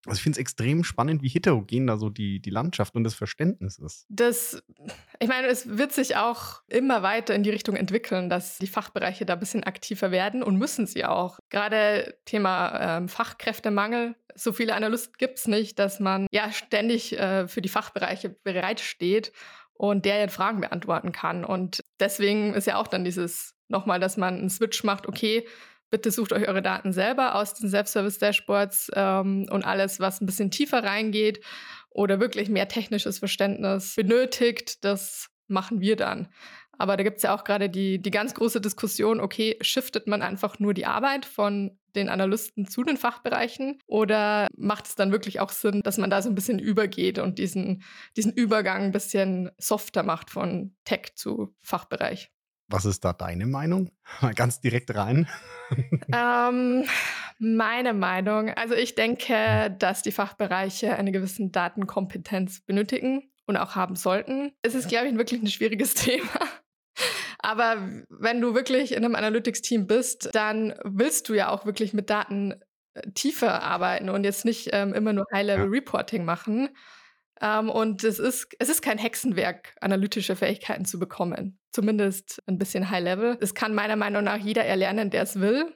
Also 0.05 0.17
ich 0.17 0.23
finde 0.23 0.37
es 0.37 0.39
extrem 0.39 0.83
spannend, 0.83 1.21
wie 1.21 1.29
heterogen 1.29 1.85
da 1.85 1.97
so 1.97 2.09
die, 2.09 2.39
die 2.39 2.49
Landschaft 2.49 2.95
und 2.95 3.03
das 3.03 3.13
Verständnis 3.13 3.77
ist. 3.77 4.05
Das, 4.09 4.61
ich 5.19 5.27
meine, 5.27 5.47
es 5.47 5.77
wird 5.77 5.91
sich 5.91 6.15
auch 6.15 6.61
immer 6.67 7.03
weiter 7.03 7.35
in 7.35 7.43
die 7.43 7.51
Richtung 7.51 7.75
entwickeln, 7.75 8.29
dass 8.29 8.57
die 8.57 8.67
Fachbereiche 8.67 9.25
da 9.25 9.33
ein 9.33 9.39
bisschen 9.39 9.63
aktiver 9.63 10.09
werden 10.09 10.41
und 10.41 10.57
müssen 10.57 10.87
sie 10.87 11.05
auch. 11.05 11.39
Gerade 11.49 12.17
Thema 12.25 12.97
ähm, 12.97 13.09
Fachkräftemangel. 13.09 14.15
So 14.33 14.53
viele 14.53 14.75
Analysten 14.75 15.13
gibt 15.17 15.37
es 15.37 15.47
nicht, 15.47 15.77
dass 15.77 15.99
man 15.99 16.25
ja 16.31 16.51
ständig 16.51 17.17
äh, 17.19 17.47
für 17.47 17.61
die 17.61 17.69
Fachbereiche 17.69 18.29
bereitsteht 18.29 19.33
und 19.73 20.05
deren 20.05 20.29
Fragen 20.29 20.61
beantworten 20.61 21.11
kann. 21.11 21.45
Und 21.45 21.83
deswegen 21.99 22.53
ist 22.53 22.67
ja 22.67 22.77
auch 22.77 22.87
dann 22.87 23.03
dieses 23.03 23.55
nochmal, 23.67 23.99
dass 23.99 24.17
man 24.17 24.37
einen 24.37 24.49
Switch 24.49 24.83
macht, 24.83 25.07
okay, 25.07 25.47
Bitte 25.91 26.09
sucht 26.09 26.31
euch 26.31 26.47
eure 26.47 26.61
Daten 26.61 26.93
selber 26.93 27.35
aus 27.35 27.53
den 27.53 27.69
Self-Service-Dashboards 27.69 28.91
ähm, 28.95 29.47
und 29.51 29.65
alles, 29.65 29.99
was 29.99 30.21
ein 30.21 30.25
bisschen 30.25 30.49
tiefer 30.49 30.83
reingeht 30.83 31.43
oder 31.89 32.19
wirklich 32.19 32.49
mehr 32.49 32.69
technisches 32.69 33.19
Verständnis 33.19 33.95
benötigt, 33.95 34.83
das 34.85 35.29
machen 35.47 35.81
wir 35.81 35.97
dann. 35.97 36.29
Aber 36.77 36.97
da 36.97 37.03
gibt 37.03 37.17
es 37.17 37.23
ja 37.23 37.35
auch 37.35 37.43
gerade 37.43 37.69
die, 37.69 38.01
die 38.01 38.09
ganz 38.09 38.33
große 38.33 38.59
Diskussion, 38.59 39.19
okay, 39.19 39.57
shiftet 39.61 40.07
man 40.07 40.21
einfach 40.23 40.57
nur 40.57 40.73
die 40.73 40.87
Arbeit 40.87 41.25
von 41.25 41.77
den 41.93 42.09
Analysten 42.09 42.67
zu 42.67 42.83
den 42.83 42.97
Fachbereichen 42.97 43.77
oder 43.85 44.47
macht 44.55 44.87
es 44.87 44.95
dann 44.95 45.11
wirklich 45.11 45.41
auch 45.41 45.51
Sinn, 45.51 45.81
dass 45.83 45.97
man 45.97 46.09
da 46.09 46.21
so 46.21 46.29
ein 46.29 46.35
bisschen 46.35 46.57
übergeht 46.57 47.19
und 47.19 47.37
diesen, 47.37 47.83
diesen 48.17 48.33
Übergang 48.33 48.85
ein 48.85 48.91
bisschen 48.91 49.51
softer 49.57 50.03
macht 50.03 50.29
von 50.29 50.75
Tech 50.85 51.11
zu 51.15 51.53
Fachbereich? 51.61 52.31
Was 52.71 52.85
ist 52.85 53.03
da 53.03 53.13
deine 53.13 53.45
Meinung? 53.45 53.91
Mal 54.21 54.33
ganz 54.33 54.59
direkt 54.61 54.95
rein. 54.95 55.27
Ähm, 56.13 56.83
meine 57.39 57.93
Meinung. 57.93 58.49
Also 58.49 58.75
ich 58.75 58.93
denke, 58.93 59.73
dass 59.79 60.01
die 60.01 60.11
Fachbereiche 60.11 60.97
eine 60.97 61.13
gewisse 61.13 61.47
Datenkompetenz 61.47 62.59
benötigen 62.59 63.31
und 63.45 63.55
auch 63.55 63.75
haben 63.75 63.95
sollten. 63.95 64.51
Es 64.63 64.75
ist, 64.75 64.89
glaube 64.89 65.07
ich, 65.07 65.15
wirklich 65.15 65.41
ein 65.41 65.47
schwieriges 65.47 65.93
Thema. 65.95 66.27
Aber 67.39 67.77
wenn 68.09 68.41
du 68.41 68.53
wirklich 68.53 68.91
in 68.91 69.05
einem 69.05 69.15
Analytics-Team 69.15 69.87
bist, 69.87 70.29
dann 70.33 70.75
willst 70.83 71.29
du 71.29 71.33
ja 71.33 71.47
auch 71.47 71.65
wirklich 71.65 71.93
mit 71.93 72.09
Daten 72.09 72.55
äh, 72.95 73.09
tiefer 73.13 73.63
arbeiten 73.63 74.09
und 74.09 74.25
jetzt 74.25 74.43
nicht 74.43 74.71
ähm, 74.73 74.93
immer 74.93 75.13
nur 75.13 75.25
High-Level-Reporting 75.33 76.25
machen. 76.25 76.67
Ähm, 77.39 77.69
und 77.69 78.03
es 78.03 78.19
ist, 78.19 78.53
es 78.59 78.67
ist 78.67 78.81
kein 78.81 78.97
Hexenwerk, 78.97 79.73
analytische 79.79 80.35
Fähigkeiten 80.35 80.83
zu 80.83 80.99
bekommen. 80.99 81.60
Zumindest 81.71 82.43
ein 82.47 82.57
bisschen 82.57 82.89
High 82.89 83.03
Level. 83.03 83.37
Es 83.39 83.53
kann 83.53 83.73
meiner 83.73 83.95
Meinung 83.95 84.23
nach 84.23 84.37
jeder 84.37 84.65
erlernen, 84.65 85.09
der 85.09 85.23
es 85.23 85.39
will. 85.39 85.73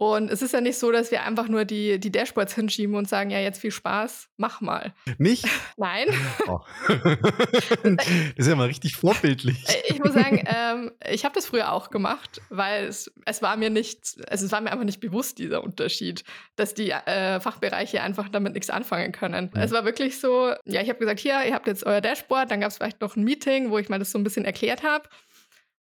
Und 0.00 0.30
es 0.30 0.40
ist 0.40 0.54
ja 0.54 0.62
nicht 0.62 0.78
so, 0.78 0.90
dass 0.90 1.10
wir 1.10 1.24
einfach 1.24 1.46
nur 1.48 1.66
die, 1.66 2.00
die 2.00 2.10
Dashboards 2.10 2.54
hinschieben 2.54 2.94
und 2.94 3.06
sagen, 3.06 3.28
ja, 3.28 3.38
jetzt 3.38 3.60
viel 3.60 3.70
Spaß, 3.70 4.30
mach 4.38 4.62
mal. 4.62 4.94
Nicht? 5.18 5.44
Nein. 5.76 6.06
Oh. 6.48 6.60
das 6.88 8.06
ist 8.34 8.48
ja 8.48 8.56
mal 8.56 8.68
richtig 8.68 8.96
vorbildlich. 8.96 9.62
Äh, 9.68 9.92
ich 9.92 9.98
muss 9.98 10.14
sagen, 10.14 10.42
ähm, 10.46 10.90
ich 11.06 11.26
habe 11.26 11.34
das 11.34 11.44
früher 11.44 11.70
auch 11.70 11.90
gemacht, 11.90 12.40
weil 12.48 12.86
es, 12.86 13.12
es 13.26 13.42
war 13.42 13.58
mir 13.58 13.68
nicht, 13.68 14.16
also 14.30 14.46
es 14.46 14.52
war 14.52 14.62
mir 14.62 14.72
einfach 14.72 14.86
nicht 14.86 15.00
bewusst, 15.00 15.38
dieser 15.38 15.62
Unterschied, 15.62 16.24
dass 16.56 16.72
die 16.72 16.92
äh, 16.92 17.38
Fachbereiche 17.38 18.02
einfach 18.02 18.30
damit 18.30 18.54
nichts 18.54 18.70
anfangen 18.70 19.12
können. 19.12 19.50
Mhm. 19.52 19.60
Es 19.60 19.70
war 19.70 19.84
wirklich 19.84 20.18
so, 20.18 20.54
ja, 20.64 20.80
ich 20.80 20.88
habe 20.88 20.98
gesagt, 20.98 21.20
hier, 21.20 21.44
ihr 21.44 21.52
habt 21.52 21.66
jetzt 21.66 21.84
euer 21.84 22.00
Dashboard, 22.00 22.50
dann 22.50 22.62
gab 22.62 22.70
es 22.70 22.78
vielleicht 22.78 23.02
noch 23.02 23.16
ein 23.16 23.24
Meeting, 23.24 23.70
wo 23.70 23.76
ich 23.76 23.90
mal 23.90 23.98
das 23.98 24.12
so 24.12 24.18
ein 24.18 24.24
bisschen 24.24 24.46
erklärt 24.46 24.82
habe. 24.82 25.10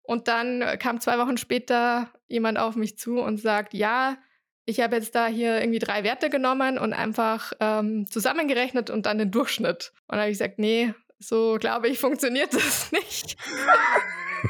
Und 0.07 0.29
dann 0.29 0.63
kam 0.79 1.01
zwei 1.01 1.17
Wochen 1.19 1.35
später 1.35 2.09
jemand 2.29 2.57
auf 2.57 2.77
mich 2.77 2.97
zu 2.97 3.19
und 3.19 3.41
sagt, 3.41 3.73
ja, 3.73 4.17
ich 4.65 4.79
habe 4.79 4.95
jetzt 4.95 5.15
da 5.15 5.27
hier 5.27 5.59
irgendwie 5.59 5.79
drei 5.79 6.05
Werte 6.05 6.29
genommen 6.29 6.77
und 6.77 6.93
einfach 6.93 7.51
ähm, 7.59 8.09
zusammengerechnet 8.09 8.89
und 8.89 9.05
dann 9.05 9.17
den 9.17 9.31
Durchschnitt. 9.31 9.91
Und 10.07 10.13
dann 10.13 10.19
habe 10.21 10.31
ich 10.31 10.37
gesagt, 10.37 10.59
nee, 10.59 10.93
so 11.19 11.57
glaube 11.59 11.89
ich, 11.89 11.99
funktioniert 11.99 12.53
das 12.53 12.89
nicht. 12.93 13.35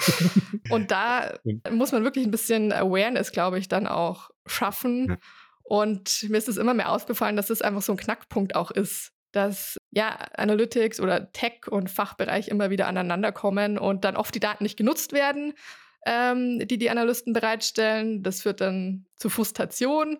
und 0.69 0.91
da 0.91 1.33
muss 1.71 1.91
man 1.91 2.03
wirklich 2.03 2.25
ein 2.25 2.31
bisschen 2.31 2.71
Awareness, 2.71 3.31
glaube 3.31 3.57
ich, 3.57 3.67
dann 3.67 3.87
auch 3.87 4.29
schaffen. 4.45 5.07
Ja. 5.09 5.17
Und 5.63 6.29
mir 6.29 6.37
ist 6.37 6.49
es 6.49 6.57
immer 6.57 6.75
mehr 6.75 6.91
aufgefallen, 6.91 7.35
dass 7.35 7.49
es 7.49 7.63
einfach 7.63 7.81
so 7.81 7.93
ein 7.93 7.97
Knackpunkt 7.97 8.55
auch 8.55 8.69
ist, 8.69 9.11
dass 9.31 9.77
ja 9.91 10.09
Analytics 10.35 10.99
oder 10.99 11.31
Tech 11.31 11.67
und 11.69 11.89
Fachbereich 11.89 12.47
immer 12.47 12.69
wieder 12.69 12.87
aneinander 12.87 13.31
kommen 13.31 13.77
und 13.77 14.05
dann 14.05 14.15
oft 14.15 14.33
die 14.33 14.39
Daten 14.39 14.63
nicht 14.63 14.77
genutzt 14.77 15.13
werden, 15.13 15.53
ähm, 16.05 16.65
die 16.67 16.77
die 16.77 16.89
Analysten 16.89 17.33
bereitstellen. 17.33 18.23
Das 18.23 18.41
führt 18.41 18.61
dann 18.61 19.05
zu 19.15 19.29
Frustration 19.29 20.17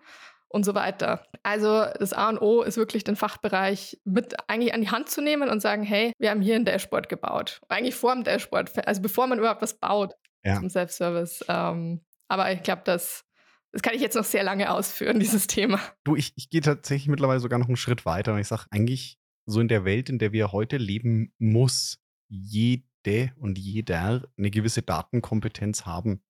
und 0.48 0.64
so 0.64 0.74
weiter. 0.74 1.26
Also 1.42 1.84
das 1.98 2.12
A 2.12 2.28
und 2.28 2.40
O 2.40 2.62
ist 2.62 2.76
wirklich 2.76 3.04
den 3.04 3.16
Fachbereich 3.16 3.98
mit 4.04 4.34
eigentlich 4.48 4.74
an 4.74 4.80
die 4.80 4.90
Hand 4.90 5.10
zu 5.10 5.20
nehmen 5.20 5.48
und 5.48 5.60
sagen, 5.60 5.82
hey, 5.82 6.12
wir 6.18 6.30
haben 6.30 6.40
hier 6.40 6.56
ein 6.56 6.64
Dashboard 6.64 7.08
gebaut. 7.08 7.60
Eigentlich 7.68 7.94
vor 7.94 8.14
dem 8.14 8.24
Dashboard, 8.24 8.86
also 8.86 9.02
bevor 9.02 9.26
man 9.26 9.38
überhaupt 9.38 9.62
was 9.62 9.74
baut 9.74 10.14
ja. 10.44 10.56
zum 10.56 10.70
Self-Service. 10.70 11.44
Ähm, 11.48 12.00
aber 12.28 12.50
ich 12.52 12.62
glaube, 12.62 12.82
das 12.84 13.24
das 13.72 13.82
kann 13.82 13.94
ich 13.94 14.00
jetzt 14.00 14.16
noch 14.16 14.24
sehr 14.24 14.42
lange 14.42 14.72
ausführen, 14.72 15.20
dieses 15.20 15.46
Thema. 15.46 15.80
Du, 16.04 16.16
ich, 16.16 16.32
ich 16.36 16.50
gehe 16.50 16.60
tatsächlich 16.60 17.08
mittlerweile 17.08 17.40
sogar 17.40 17.58
noch 17.58 17.68
einen 17.68 17.76
Schritt 17.76 18.06
weiter 18.06 18.34
und 18.34 18.40
ich 18.40 18.48
sage 18.48 18.66
eigentlich, 18.70 19.18
so 19.46 19.60
in 19.60 19.68
der 19.68 19.84
Welt, 19.84 20.10
in 20.10 20.18
der 20.18 20.32
wir 20.32 20.52
heute 20.52 20.76
leben, 20.76 21.32
muss 21.38 21.98
jede 22.28 23.32
und 23.36 23.58
jeder 23.58 24.28
eine 24.36 24.50
gewisse 24.50 24.82
Datenkompetenz 24.82 25.86
haben. 25.86 26.22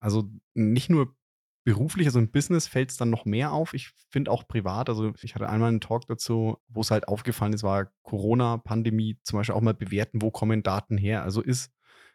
Also 0.00 0.30
nicht 0.54 0.90
nur 0.90 1.16
beruflich, 1.64 2.06
also 2.06 2.18
im 2.18 2.32
Business 2.32 2.66
fällt 2.66 2.90
es 2.90 2.96
dann 2.96 3.10
noch 3.10 3.24
mehr 3.24 3.52
auf. 3.52 3.74
Ich 3.74 3.90
finde 4.10 4.30
auch 4.30 4.48
privat, 4.48 4.88
also 4.88 5.12
ich 5.22 5.34
hatte 5.34 5.48
einmal 5.48 5.68
einen 5.68 5.80
Talk 5.80 6.06
dazu, 6.08 6.56
wo 6.68 6.80
es 6.80 6.90
halt 6.90 7.06
aufgefallen 7.06 7.52
ist, 7.52 7.62
war 7.62 7.92
Corona, 8.02 8.56
Pandemie, 8.56 9.18
zum 9.22 9.38
Beispiel 9.38 9.54
auch 9.54 9.60
mal 9.60 9.74
bewerten, 9.74 10.22
wo 10.22 10.30
kommen 10.30 10.62
Daten 10.62 10.98
her. 10.98 11.22
Also 11.22 11.42
ist 11.42 11.70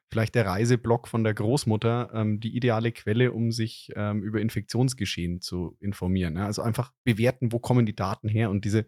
vielleicht 0.09 0.35
der 0.35 0.45
Reiseblog 0.45 1.07
von 1.07 1.23
der 1.23 1.33
Großmutter 1.33 2.11
ähm, 2.13 2.39
die 2.39 2.55
ideale 2.55 2.91
Quelle, 2.91 3.31
um 3.31 3.51
sich 3.51 3.91
ähm, 3.95 4.23
über 4.23 4.39
Infektionsgeschehen 4.39 5.41
zu 5.41 5.75
informieren. 5.79 6.37
Ja? 6.37 6.45
Also 6.45 6.61
einfach 6.61 6.91
bewerten, 7.03 7.51
wo 7.51 7.59
kommen 7.59 7.85
die 7.85 7.95
Daten 7.95 8.29
her. 8.29 8.49
Und 8.49 8.65
diese 8.65 8.85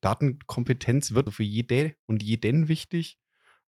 Datenkompetenz 0.00 1.12
wird 1.12 1.32
für 1.32 1.42
jede 1.42 1.94
und 2.06 2.22
jeden 2.22 2.68
wichtig. 2.68 3.18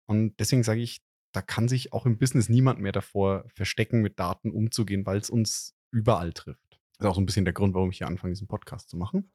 Und 0.07 0.39
deswegen 0.39 0.63
sage 0.63 0.81
ich, 0.81 1.03
da 1.33 1.43
kann 1.43 1.69
sich 1.69 1.93
auch 1.93 2.07
im 2.07 2.19
Business 2.19 2.49
niemand 2.49 2.81
mehr 2.81 2.93
davor 2.93 3.45
verstecken, 3.55 4.03
mit 4.03 4.19
Daten 4.19 4.51
umzugehen, 4.51 5.05
weil 5.07 5.19
es 5.19 5.31
uns 5.31 5.75
überall 5.91 6.33
trifft. 6.33 6.81
Das 6.99 7.07
ist 7.07 7.11
auch 7.11 7.15
so 7.17 7.21
ein 7.21 7.27
bisschen 7.27 7.45
der 7.45 7.55
Grund, 7.55 7.75
warum 7.75 7.91
ich 7.91 7.99
hier 7.99 8.07
anfange, 8.07 8.33
diesen 8.33 8.47
Podcast 8.47 8.89
zu 8.89 8.97
machen. 8.97 9.31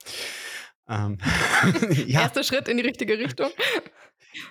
Ähm, 0.87 1.17
ja. 2.07 2.21
Erster 2.21 2.43
Schritt 2.43 2.67
in 2.67 2.77
die 2.77 2.83
richtige 2.83 3.17
Richtung. 3.17 3.49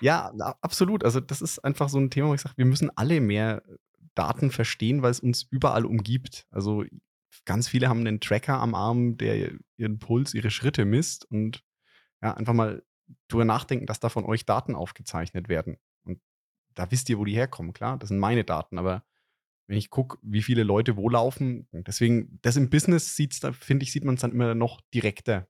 Ja, 0.01 0.33
absolut. 0.61 1.03
Also 1.03 1.19
das 1.19 1.41
ist 1.41 1.59
einfach 1.59 1.89
so 1.89 1.99
ein 1.99 2.09
Thema, 2.09 2.29
wo 2.29 2.33
ich 2.33 2.41
sage, 2.41 2.57
wir 2.57 2.65
müssen 2.65 2.91
alle 2.95 3.21
mehr 3.21 3.63
Daten 4.15 4.51
verstehen, 4.51 5.01
weil 5.01 5.11
es 5.11 5.19
uns 5.19 5.43
überall 5.49 5.85
umgibt. 5.85 6.47
Also 6.51 6.83
ganz 7.45 7.67
viele 7.67 7.89
haben 7.89 8.01
einen 8.01 8.19
Tracker 8.19 8.59
am 8.59 8.75
Arm, 8.75 9.17
der 9.17 9.51
ihren 9.77 9.99
Puls, 9.99 10.33
ihre 10.33 10.51
Schritte 10.51 10.85
misst 10.85 11.25
und 11.25 11.63
ja, 12.21 12.33
einfach 12.33 12.53
mal 12.53 12.83
drüber 13.27 13.45
nachdenken, 13.45 13.85
dass 13.85 13.99
da 13.99 14.09
von 14.09 14.25
euch 14.25 14.45
Daten 14.45 14.75
aufgezeichnet 14.75 15.49
werden. 15.49 15.77
Und 16.03 16.19
da 16.75 16.91
wisst 16.91 17.09
ihr, 17.09 17.17
wo 17.17 17.25
die 17.25 17.33
herkommen, 17.33 17.73
klar, 17.73 17.97
das 17.97 18.09
sind 18.09 18.19
meine 18.19 18.43
Daten, 18.43 18.77
aber 18.77 19.03
wenn 19.67 19.77
ich 19.77 19.89
gucke, 19.89 20.17
wie 20.21 20.41
viele 20.41 20.63
Leute 20.63 20.97
wo 20.97 21.09
laufen, 21.09 21.67
deswegen, 21.71 22.39
das 22.41 22.55
im 22.55 22.69
Business 22.69 23.15
sieht's 23.15 23.39
da, 23.39 23.53
finde 23.53 23.83
ich, 23.83 23.91
sieht 23.91 24.03
man 24.03 24.15
es 24.15 24.21
dann 24.21 24.31
immer 24.31 24.55
noch 24.55 24.81
direkter, 24.93 25.47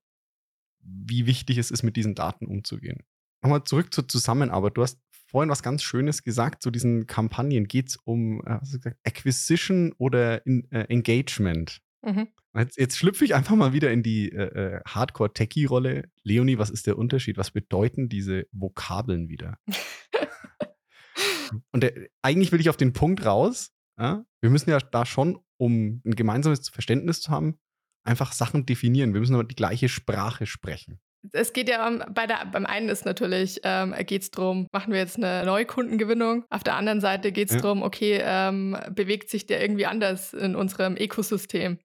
wie 0.82 1.26
wichtig 1.26 1.58
es 1.58 1.72
ist, 1.72 1.84
mit 1.84 1.96
diesen 1.96 2.16
Daten 2.16 2.46
umzugehen. 2.46 3.04
Nochmal 3.41 3.63
zurück 3.63 3.93
zur 3.93 4.08
Zusammenarbeit. 4.08 4.77
Du 4.77 4.81
hast 4.81 5.00
vorhin 5.29 5.50
was 5.50 5.63
ganz 5.63 5.84
Schönes 5.84 6.24
gesagt 6.24 6.62
zu 6.62 6.72
diesen 6.72 7.08
Kampagnen. 7.08 7.67
Geht 7.67 7.89
es 7.89 7.96
um 7.98 8.41
äh, 8.46 8.60
Acquisition 9.03 9.93
oder 9.98 10.46
in, 10.46 10.69
äh, 10.72 10.86
Engagement? 10.89 11.81
Mhm. 12.01 12.29
Jetzt, 12.55 12.77
jetzt 12.77 12.98
schlüpfe 12.98 13.25
ich 13.25 13.36
einfach 13.36 13.55
mal 13.55 13.74
wieder 13.74 13.91
in 13.91 14.01
die 14.01 14.31
äh, 14.31 14.77
äh, 14.77 14.81
Hardcore-Techie-Rolle. 14.88 16.10
Leonie, 16.24 16.58
was 16.58 16.69
ist 16.69 16.88
der 16.88 16.98
Unterschied? 16.98 17.38
Was 17.38 17.51
bedeuten 17.51 18.10
diese 18.10 18.48
Vokabeln 18.51 19.29
wieder? 19.29 19.58
Und 21.72 21.84
der, 21.84 21.93
eigentlich 22.22 22.51
will 22.51 22.60
ich 22.60 22.69
auf 22.69 22.77
den 22.77 22.93
Punkt 22.93 23.25
raus. 23.25 23.72
Ja? 24.00 24.25
Wir 24.41 24.50
müssen 24.50 24.69
ja 24.69 24.79
da 24.79 25.05
schon, 25.05 25.39
um 25.58 26.01
ein 26.05 26.15
gemeinsames 26.15 26.69
Verständnis 26.69 27.22
zu 27.22 27.31
haben, 27.31 27.60
einfach 28.03 28.31
Sachen 28.31 28.65
definieren. 28.65 29.13
Wir 29.13 29.19
müssen 29.19 29.36
aber 29.36 29.43
die 29.43 29.55
gleiche 29.55 29.89
Sprache 29.89 30.46
sprechen. 30.46 31.00
Es 31.34 31.54
geht 31.54 31.68
ja 31.68 31.86
um, 31.88 32.02
bei 32.14 32.28
der, 32.28 32.46
beim 32.52 32.66
einen 32.66 32.90
ist 32.90 33.06
natürlich, 33.06 33.60
ähm, 33.64 33.94
geht 34.06 34.22
es 34.22 34.32
darum, 34.32 34.68
machen 34.72 34.94
wir 34.94 35.00
jetzt 35.00 35.18
eine 35.18 35.46
neue 35.46 35.66
Kundengewinnung. 35.66 36.46
Auf 36.50 36.64
der 36.64 36.76
anderen 36.76 37.02
Seite 37.02 37.32
geht 37.32 37.50
es 37.50 37.56
ja. 37.56 37.62
darum, 37.62 37.84
okay, 37.84 38.22
ähm, 38.24 38.78
bewegt 38.92 39.30
sich 39.30 39.46
der 39.46 39.62
irgendwie 39.62 39.86
anders 39.86 40.34
in 40.34 40.56
unserem 40.56 40.96
Ökosystem? 40.96 41.80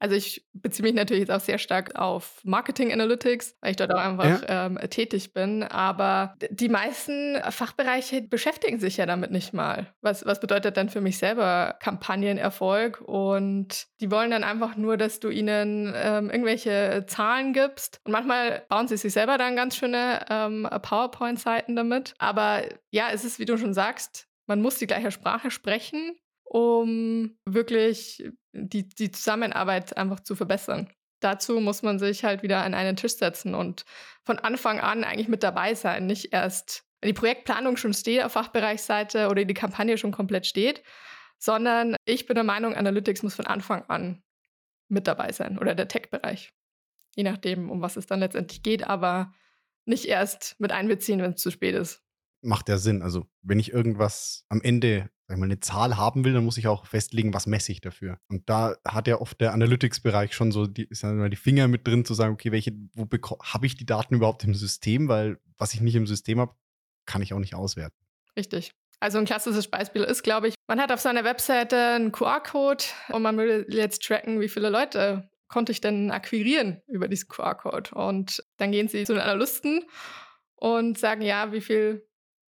Also 0.00 0.16
ich 0.16 0.46
beziehe 0.54 0.82
mich 0.82 0.94
natürlich 0.94 1.20
jetzt 1.20 1.30
auch 1.30 1.44
sehr 1.44 1.58
stark 1.58 1.94
auf 1.94 2.40
Marketing 2.42 2.90
Analytics, 2.90 3.56
weil 3.60 3.72
ich 3.72 3.76
dort 3.76 3.92
auch 3.92 4.00
einfach 4.00 4.42
ja. 4.42 4.66
ähm, 4.66 4.78
tätig 4.88 5.34
bin. 5.34 5.62
Aber 5.62 6.34
die 6.50 6.70
meisten 6.70 7.36
Fachbereiche 7.50 8.22
beschäftigen 8.22 8.80
sich 8.80 8.96
ja 8.96 9.04
damit 9.04 9.30
nicht 9.30 9.52
mal. 9.52 9.92
Was, 10.00 10.24
was 10.24 10.40
bedeutet 10.40 10.78
dann 10.78 10.88
für 10.88 11.02
mich 11.02 11.18
selber 11.18 11.76
Kampagnenerfolg? 11.80 13.02
Und 13.02 13.88
die 14.00 14.10
wollen 14.10 14.30
dann 14.30 14.42
einfach 14.42 14.74
nur, 14.74 14.96
dass 14.96 15.20
du 15.20 15.28
ihnen 15.28 15.92
ähm, 15.94 16.30
irgendwelche 16.30 17.04
Zahlen 17.06 17.52
gibst. 17.52 18.00
Und 18.04 18.12
manchmal 18.12 18.64
bauen 18.70 18.88
sie 18.88 18.96
sich 18.96 19.12
selber 19.12 19.36
dann 19.36 19.54
ganz 19.54 19.76
schöne 19.76 20.24
ähm, 20.30 20.66
PowerPoint-Seiten 20.80 21.76
damit. 21.76 22.14
Aber 22.18 22.62
ja, 22.90 23.08
es 23.12 23.26
ist, 23.26 23.38
wie 23.38 23.44
du 23.44 23.58
schon 23.58 23.74
sagst, 23.74 24.28
man 24.46 24.62
muss 24.62 24.78
die 24.78 24.86
gleiche 24.86 25.10
Sprache 25.10 25.50
sprechen 25.50 26.16
um 26.50 27.38
wirklich 27.44 28.24
die, 28.52 28.88
die 28.88 29.12
Zusammenarbeit 29.12 29.96
einfach 29.96 30.18
zu 30.18 30.34
verbessern. 30.34 30.90
Dazu 31.20 31.60
muss 31.60 31.82
man 31.82 32.00
sich 32.00 32.24
halt 32.24 32.42
wieder 32.42 32.64
an 32.64 32.74
einen 32.74 32.96
Tisch 32.96 33.16
setzen 33.16 33.54
und 33.54 33.84
von 34.24 34.40
Anfang 34.40 34.80
an 34.80 35.04
eigentlich 35.04 35.28
mit 35.28 35.44
dabei 35.44 35.76
sein. 35.76 36.06
Nicht 36.06 36.32
erst, 36.32 36.82
wenn 37.00 37.08
die 37.08 37.18
Projektplanung 37.18 37.76
schon 37.76 37.94
steht 37.94 38.24
auf 38.24 38.32
Fachbereichsseite 38.32 39.28
oder 39.28 39.44
die 39.44 39.54
Kampagne 39.54 39.96
schon 39.96 40.10
komplett 40.10 40.44
steht, 40.44 40.82
sondern 41.38 41.94
ich 42.04 42.26
bin 42.26 42.34
der 42.34 42.42
Meinung, 42.42 42.74
Analytics 42.74 43.22
muss 43.22 43.36
von 43.36 43.46
Anfang 43.46 43.84
an 43.84 44.20
mit 44.88 45.06
dabei 45.06 45.30
sein 45.30 45.56
oder 45.56 45.76
der 45.76 45.86
Tech-Bereich. 45.86 46.52
Je 47.14 47.22
nachdem, 47.22 47.70
um 47.70 47.80
was 47.80 47.96
es 47.96 48.06
dann 48.06 48.18
letztendlich 48.18 48.64
geht, 48.64 48.82
aber 48.82 49.32
nicht 49.84 50.06
erst 50.06 50.56
mit 50.58 50.72
einbeziehen, 50.72 51.22
wenn 51.22 51.34
es 51.34 51.40
zu 51.40 51.52
spät 51.52 51.76
ist. 51.76 52.02
Macht 52.42 52.68
ja 52.68 52.76
Sinn. 52.76 53.02
Also, 53.02 53.28
wenn 53.42 53.60
ich 53.60 53.72
irgendwas 53.72 54.44
am 54.48 54.60
Ende 54.62 55.10
sag 55.30 55.38
mal, 55.38 55.44
eine 55.44 55.60
Zahl 55.60 55.96
haben 55.96 56.24
will, 56.24 56.32
dann 56.32 56.44
muss 56.44 56.58
ich 56.58 56.66
auch 56.66 56.86
festlegen, 56.86 57.32
was 57.32 57.46
messe 57.46 57.70
ich 57.70 57.80
dafür. 57.80 58.18
Und 58.28 58.50
da 58.50 58.74
hat 58.84 59.06
ja 59.06 59.20
oft 59.20 59.40
der 59.40 59.52
Analytics-Bereich 59.52 60.34
schon 60.34 60.50
so 60.50 60.66
die, 60.66 60.88
die 60.88 61.36
Finger 61.36 61.68
mit 61.68 61.86
drin, 61.86 62.04
zu 62.04 62.14
sagen, 62.14 62.34
okay, 62.34 62.50
welche, 62.50 62.72
wo 62.94 63.06
habe 63.44 63.66
ich 63.66 63.76
die 63.76 63.86
Daten 63.86 64.16
überhaupt 64.16 64.42
im 64.42 64.54
System? 64.54 65.06
Weil 65.06 65.38
was 65.56 65.72
ich 65.72 65.80
nicht 65.80 65.94
im 65.94 66.08
System 66.08 66.40
habe, 66.40 66.56
kann 67.06 67.22
ich 67.22 67.32
auch 67.32 67.38
nicht 67.38 67.54
auswerten. 67.54 67.96
Richtig. 68.36 68.72
Also 68.98 69.18
ein 69.18 69.24
klassisches 69.24 69.68
Beispiel 69.68 70.02
ist, 70.02 70.24
glaube 70.24 70.48
ich, 70.48 70.54
man 70.66 70.80
hat 70.80 70.90
auf 70.90 71.00
seiner 71.00 71.22
Webseite 71.22 71.76
einen 71.76 72.10
QR-Code 72.10 72.84
und 73.10 73.22
man 73.22 73.38
will 73.38 73.66
jetzt 73.68 74.02
tracken, 74.02 74.40
wie 74.40 74.48
viele 74.48 74.68
Leute 74.68 75.30
konnte 75.46 75.70
ich 75.70 75.80
denn 75.80 76.10
akquirieren 76.10 76.82
über 76.88 77.06
diesen 77.06 77.28
QR-Code. 77.28 77.94
Und 77.94 78.42
dann 78.56 78.72
gehen 78.72 78.88
sie 78.88 79.04
zu 79.04 79.12
den 79.12 79.22
Analysten 79.22 79.84
und 80.56 80.98
sagen, 80.98 81.22
ja, 81.22 81.52
wie 81.52 81.60
viel 81.60 82.04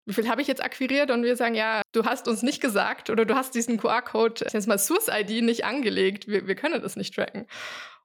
wie 0.06 0.14
viel 0.14 0.28
habe 0.28 0.42
ich 0.42 0.48
jetzt 0.48 0.62
akquiriert? 0.62 1.10
Und 1.10 1.22
wir 1.22 1.36
sagen, 1.36 1.54
ja, 1.54 1.82
du 1.92 2.04
hast 2.04 2.28
uns 2.28 2.42
nicht 2.42 2.60
gesagt 2.60 3.10
oder 3.10 3.24
du 3.24 3.34
hast 3.34 3.54
diesen 3.54 3.78
QR-Code, 3.78 4.46
jetzt 4.52 4.66
mal 4.66 4.78
Source-ID 4.78 5.42
nicht 5.42 5.64
angelegt. 5.64 6.26
Wir, 6.26 6.46
wir 6.46 6.54
können 6.54 6.80
das 6.82 6.96
nicht 6.96 7.14
tracken. 7.14 7.46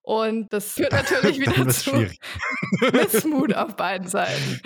Und 0.07 0.53
das 0.53 0.71
führt 0.71 0.93
natürlich 0.93 1.37
wieder 1.41 1.67
zu 1.67 1.91
Missmut 2.93 3.53
auf 3.53 3.75
beiden 3.75 4.07
Seiten. 4.07 4.61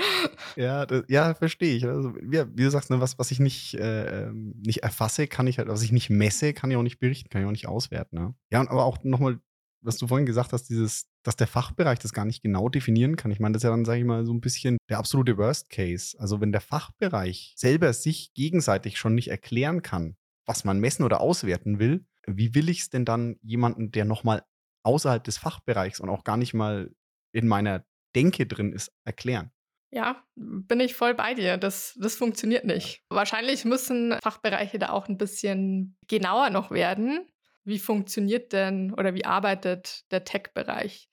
Ja, 0.56 0.86
das, 0.86 1.06
ja 1.08 1.34
verstehe 1.34 1.76
ich. 1.76 1.88
Also, 1.88 2.13
ja, 2.32 2.46
wie 2.54 2.63
du 2.63 2.70
sagst, 2.70 2.91
ne, 2.91 3.02
was, 3.02 3.17
was 3.17 3.32
ich 3.32 3.39
nicht, 3.39 3.74
äh, 3.74 4.26
ähm, 4.26 4.54
nicht 4.63 4.84
erfasse, 4.84 5.26
kann 5.26 5.48
ich 5.48 5.58
halt, 5.58 5.67
was 5.67 5.82
ich 5.82 5.91
nicht 5.91 6.12
messe, 6.12 6.54
kann 6.54 6.70
ich 6.70 6.78
auch 6.78 6.84
nicht 6.84 7.00
berichten, 7.00 7.30
kann 7.30 7.41
ich 7.41 7.48
auch 7.48 7.52
nicht 7.52 7.67
auswerten. 7.67 8.20
Ne? 8.20 8.36
Ja, 8.52 8.60
aber 8.62 8.86
auch 8.86 9.00
nochmal 9.04 9.39
was 9.82 9.98
du 9.98 10.08
vorhin 10.08 10.26
gesagt 10.26 10.54
hast, 10.54 10.70
dieses, 10.70 11.08
dass 11.24 11.36
der 11.36 11.48
Fachbereich 11.48 12.00
das 12.00 12.13
gar 12.13 12.26
nicht 12.26 12.41
genau 12.41 12.70
definieren 12.70 13.15
kann. 13.15 13.32
Ich 13.32 13.39
meine, 13.39 13.54
das 13.54 13.62
ist 13.62 13.65
ja 13.65 13.72
dann, 13.72 13.86
sage 13.86 14.00
ich 14.00 14.06
mal, 14.06 14.26
so 14.26 14.34
ein 14.34 14.41
bisschen 14.41 14.78
der 14.89 15.00
absolute 15.00 15.38
Worst 15.38 15.70
Case. 15.70 16.15
Also 16.20 16.41
wenn 16.41 16.52
der 16.52 16.62
Fachbereich 16.62 17.54
selber 17.58 17.91
sich 17.94 18.34
gegenseitig 18.34 18.98
schon 18.98 19.15
nicht 19.15 19.30
erklären 19.30 19.82
kann, 19.82 20.15
was 20.46 20.63
man 20.63 20.80
messen 20.80 21.04
oder 21.04 21.22
auswerten 21.22 21.80
will, 21.80 22.06
wie 22.28 22.54
will 22.54 22.70
ich 22.70 22.82
es 22.82 22.89
denn 22.89 23.06
dann 23.06 23.38
jemanden, 23.41 23.91
der 23.91 24.06
nochmal 24.06 24.44
außerhalb 24.84 25.24
des 25.24 25.38
Fachbereichs 25.38 26.00
und 26.00 26.10
auch 26.10 26.24
gar 26.24 26.38
nicht 26.38 26.54
mal 26.54 26.91
in 27.34 27.48
meiner 27.48 27.86
Denke 28.15 28.46
drin 28.46 28.74
ist, 28.74 28.91
erklären? 29.06 29.52
Ja, 29.94 30.24
bin 30.36 30.80
ich 30.80 30.96
voll 30.96 31.13
bei 31.13 31.34
dir. 31.34 31.58
Das, 31.58 31.98
das 32.00 32.15
funktioniert 32.15 32.63
nicht. 32.63 33.04
Wahrscheinlich 33.10 33.65
müssen 33.65 34.17
Fachbereiche 34.24 34.80
da 34.80 34.89
auch 34.89 35.10
ein 35.10 35.17
bisschen 35.17 35.98
genauer 36.08 36.50
noch 36.50 36.72
werden, 36.72 37.28
wie 37.63 37.80
funktioniert 37.80 38.54
denn 38.54 38.93
oder 38.93 39.13
wie 39.13 39.26
arbeitet 39.26 40.04
der 40.12 40.24
Tech-Bereich? 40.24 41.10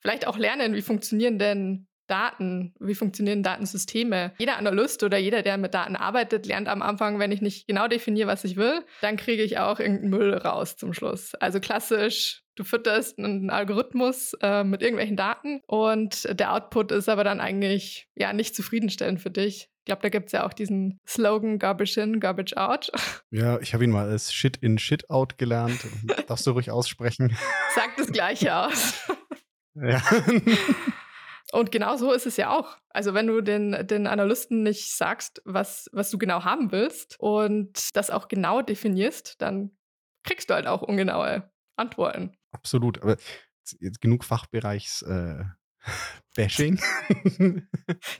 Vielleicht 0.00 0.26
auch 0.26 0.38
lernen, 0.38 0.74
wie 0.74 0.82
funktionieren 0.82 1.38
denn 1.38 1.88
Daten, 2.08 2.74
wie 2.80 2.94
funktionieren 2.94 3.42
Datensysteme. 3.42 4.32
Jeder 4.38 4.56
Analyst 4.56 5.02
oder 5.02 5.18
jeder, 5.18 5.42
der 5.42 5.58
mit 5.58 5.74
Daten 5.74 5.94
arbeitet, 5.94 6.46
lernt 6.46 6.68
am 6.68 6.82
Anfang, 6.82 7.18
wenn 7.18 7.30
ich 7.30 7.40
nicht 7.40 7.66
genau 7.66 7.86
definiere, 7.86 8.28
was 8.28 8.44
ich 8.44 8.56
will, 8.56 8.82
dann 9.02 9.16
kriege 9.16 9.42
ich 9.42 9.58
auch 9.58 9.78
irgendeinen 9.78 10.10
Müll 10.10 10.34
raus 10.34 10.76
zum 10.76 10.92
Schluss. 10.94 11.34
Also 11.34 11.60
klassisch, 11.60 12.42
du 12.56 12.64
fütterst 12.64 13.18
einen 13.18 13.50
Algorithmus 13.50 14.32
äh, 14.40 14.64
mit 14.64 14.82
irgendwelchen 14.82 15.16
Daten 15.16 15.60
und 15.66 16.26
der 16.38 16.54
Output 16.54 16.92
ist 16.92 17.08
aber 17.08 17.24
dann 17.24 17.40
eigentlich 17.40 18.08
ja 18.16 18.32
nicht 18.32 18.56
zufriedenstellend 18.56 19.20
für 19.20 19.30
dich 19.30 19.68
glaube, 19.88 20.02
da 20.02 20.10
gibt 20.10 20.26
es 20.26 20.32
ja 20.32 20.46
auch 20.46 20.52
diesen 20.52 21.00
Slogan 21.06 21.58
Garbage 21.58 21.96
in, 21.96 22.20
Garbage 22.20 22.56
out. 22.56 22.92
Ja, 23.30 23.58
ich 23.60 23.74
habe 23.74 23.84
ihn 23.84 23.90
mal 23.90 24.08
als 24.08 24.32
Shit 24.32 24.56
in, 24.58 24.78
Shit 24.78 25.10
out 25.10 25.36
gelernt. 25.36 25.86
Darfst 26.28 26.46
du 26.46 26.52
ruhig 26.52 26.70
aussprechen? 26.70 27.36
Sagt 27.74 27.98
das 27.98 28.10
Gleiche 28.10 28.56
aus. 28.56 29.06
ja. 29.74 30.02
Und 31.52 31.72
genau 31.72 31.96
so 31.96 32.12
ist 32.12 32.26
es 32.26 32.36
ja 32.36 32.56
auch. 32.56 32.78
Also 32.90 33.12
wenn 33.14 33.26
du 33.26 33.40
den, 33.42 33.86
den 33.86 34.06
Analysten 34.06 34.62
nicht 34.62 34.94
sagst, 34.94 35.42
was, 35.44 35.88
was 35.92 36.10
du 36.10 36.18
genau 36.18 36.44
haben 36.44 36.72
willst 36.72 37.18
und 37.18 37.96
das 37.96 38.10
auch 38.10 38.28
genau 38.28 38.60
definierst, 38.60 39.40
dann 39.40 39.70
kriegst 40.24 40.50
du 40.50 40.54
halt 40.54 40.66
auch 40.66 40.82
ungenaue 40.82 41.50
Antworten. 41.76 42.36
Absolut. 42.52 43.02
Aber 43.02 43.16
jetzt 43.80 44.00
genug 44.02 44.24
Fachbereichs. 44.24 45.02
Äh 45.02 45.44
Bashing. 46.38 46.80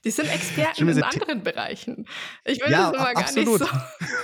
Die 0.04 0.10
sind 0.10 0.28
Experten 0.28 0.88
in 0.88 1.02
anderen 1.04 1.44
Bereichen. 1.44 2.04
Ich 2.44 2.60
will 2.60 2.72
ja, 2.72 2.90
das 2.90 3.00
immer 3.00 3.14
gar 3.14 3.32
nicht 3.32 3.46
so, 3.46 3.66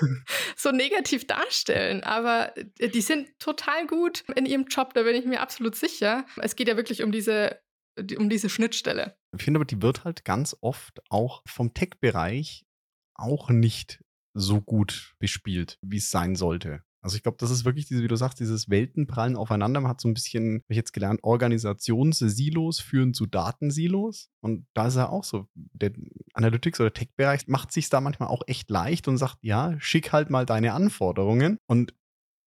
so, 0.57 0.71
negativ 0.73 1.29
darstellen, 1.29 2.03
aber 2.03 2.57
äh, 2.57 2.89
die 2.89 3.01
sind 3.01 3.39
total 3.39 3.87
gut 3.87 4.25
in 4.35 4.47
ihrem 4.47 4.65
Job, 4.65 4.95
da 4.95 5.05
bin 5.05 5.15
ich 5.15 5.27
mir 5.27 5.41
absolut 5.41 5.77
sicher. 5.77 6.27
Es 6.43 6.57
geht 6.57 6.67
ja 6.67 6.77
wirklich 6.77 7.05
um 7.05 7.13
diese, 7.13 7.61
um 8.19 8.29
diese 8.29 8.49
Schnittstelle. 8.49 9.17
Ich 9.37 9.45
finde 9.45 9.59
aber, 9.59 9.65
die 9.65 9.81
wird 9.81 10.03
halt 10.03 10.25
ganz 10.25 10.57
oft 10.61 11.01
auch 11.09 11.43
vom 11.47 11.73
Tech-Bereich 11.73 12.67
auch 13.15 13.49
nicht 13.51 14.03
so 14.37 14.61
gut 14.61 15.15
bespielt, 15.21 15.79
wie 15.83 15.99
es 15.99 16.11
sein 16.11 16.35
sollte. 16.35 16.83
Also 17.05 17.17
ich 17.17 17.23
glaube, 17.23 17.37
das 17.39 17.51
ist 17.51 17.67
wirklich, 17.67 17.85
diese, 17.85 18.03
wie 18.03 18.09
du 18.09 18.17
sagst, 18.17 18.41
dieses 18.41 18.71
Weltenprallen 18.71 19.37
aufeinander. 19.37 19.83
Man 19.83 19.91
hat 19.91 20.01
so 20.01 20.09
ein 20.09 20.15
bisschen, 20.15 20.55
habe 20.55 20.65
ich 20.71 20.77
jetzt 20.79 20.95
gelernt, 20.95 21.21
Organisationssilos 21.23 22.81
führen 22.81 23.13
zu 23.13 23.27
Datensilos. 23.27 24.31
Und 24.41 24.67
da 24.73 24.87
ist 24.87 24.97
ja 24.97 25.11
auch 25.11 25.23
so, 25.23 25.47
der 25.55 25.93
Analytics- 26.33 26.81
oder 26.81 26.95
Tech-Bereich 26.95 27.47
macht 27.47 27.73
sich 27.73 27.91
da 27.91 28.01
manchmal 28.01 28.31
auch 28.31 28.41
echt 28.47 28.71
leicht 28.71 29.07
und 29.07 29.19
sagt, 29.19 29.37
ja, 29.43 29.79
schick 29.81 30.13
halt 30.13 30.31
mal 30.31 30.47
deine 30.47 30.73
Anforderungen. 30.73 31.59
Und 31.67 31.93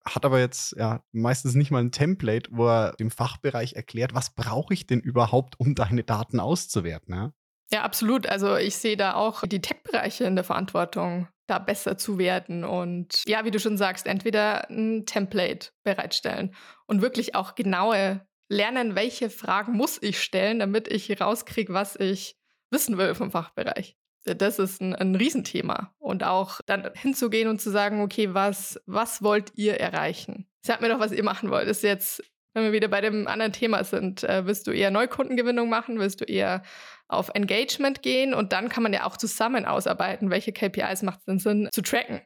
hat 0.04 0.26
aber 0.26 0.40
jetzt 0.40 0.76
ja 0.76 1.04
meistens 1.12 1.54
nicht 1.54 1.70
mal 1.70 1.84
ein 1.84 1.92
Template, 1.92 2.50
wo 2.52 2.68
er 2.68 2.94
dem 2.94 3.12
Fachbereich 3.12 3.74
erklärt, 3.74 4.16
was 4.16 4.34
brauche 4.34 4.74
ich 4.74 4.88
denn 4.88 5.02
überhaupt, 5.02 5.60
um 5.60 5.76
deine 5.76 6.04
Daten 6.04 6.40
auszuwerten. 6.40 7.14
Ja? 7.14 7.32
Ja, 7.72 7.82
absolut. 7.82 8.28
Also 8.28 8.56
ich 8.56 8.78
sehe 8.78 8.98
da 8.98 9.16
auch 9.16 9.44
die 9.46 9.62
Tech-Bereiche 9.62 10.24
in 10.24 10.36
der 10.36 10.46
Verantwortung, 10.46 11.28
da 11.48 11.60
besser 11.60 11.98
zu 11.98 12.18
werden 12.18 12.64
und 12.66 13.24
ja, 13.26 13.46
wie 13.46 13.52
du 13.52 13.60
schon 13.60 13.78
sagst, 13.78 14.06
entweder 14.06 14.70
ein 14.70 15.06
Template 15.06 15.70
bereitstellen 15.84 16.54
und 16.88 17.02
wirklich 17.02 17.36
auch 17.36 17.56
genaue 17.56 18.26
lernen, 18.50 18.96
welche 18.96 19.30
Fragen 19.30 19.74
muss 19.74 20.02
ich 20.02 20.22
stellen, 20.22 20.60
damit 20.60 20.88
ich 20.88 21.20
rauskriege, 21.20 21.74
was 21.74 21.96
ich 21.96 22.38
wissen 22.70 22.98
will 22.98 23.16
vom 23.16 23.32
Fachbereich. 23.32 23.98
Das 24.26 24.60
ist 24.60 24.82
ein, 24.82 24.94
ein 24.94 25.16
Riesenthema. 25.16 25.94
Und 26.00 26.24
auch 26.24 26.60
dann 26.66 26.90
hinzugehen 26.96 27.48
und 27.48 27.62
zu 27.62 27.70
sagen, 27.70 28.02
okay, 28.02 28.34
was, 28.34 28.80
was 28.86 29.22
wollt 29.22 29.54
ihr 29.56 29.80
erreichen? 29.80 30.48
Sagt 30.62 30.82
mir 30.82 30.90
doch, 30.90 31.00
was 31.00 31.14
ihr 31.14 31.24
machen 31.24 31.50
wollt. 31.50 31.68
Ist 31.68 31.84
jetzt, 31.84 32.22
wenn 32.54 32.64
wir 32.64 32.74
wieder 32.74 32.90
bei 32.90 33.00
dem 33.00 33.28
anderen 33.28 33.54
Thema 33.54 33.86
sind, 33.86 34.24
äh, 34.24 34.46
willst 34.46 34.68
du 34.68 34.72
eher 34.72 34.92
Neukundengewinnung 34.92 35.70
machen? 35.70 36.00
Willst 36.00 36.20
du 36.20 36.26
eher 36.26 36.62
auf 37.08 37.30
Engagement 37.34 38.02
gehen? 38.02 38.34
Und 38.34 38.54
dann 38.54 38.70
kann 38.70 38.84
man 38.84 38.94
ja 38.94 39.06
auch 39.06 39.18
zusammen 39.18 39.66
ausarbeiten, 39.66 40.30
welche 40.30 40.52
KPIs 40.52 41.04
macht 41.04 41.20
es 41.20 41.26
denn 41.26 41.40
Sinn 41.40 41.70
zu 41.72 41.82
tracken. 41.82 42.22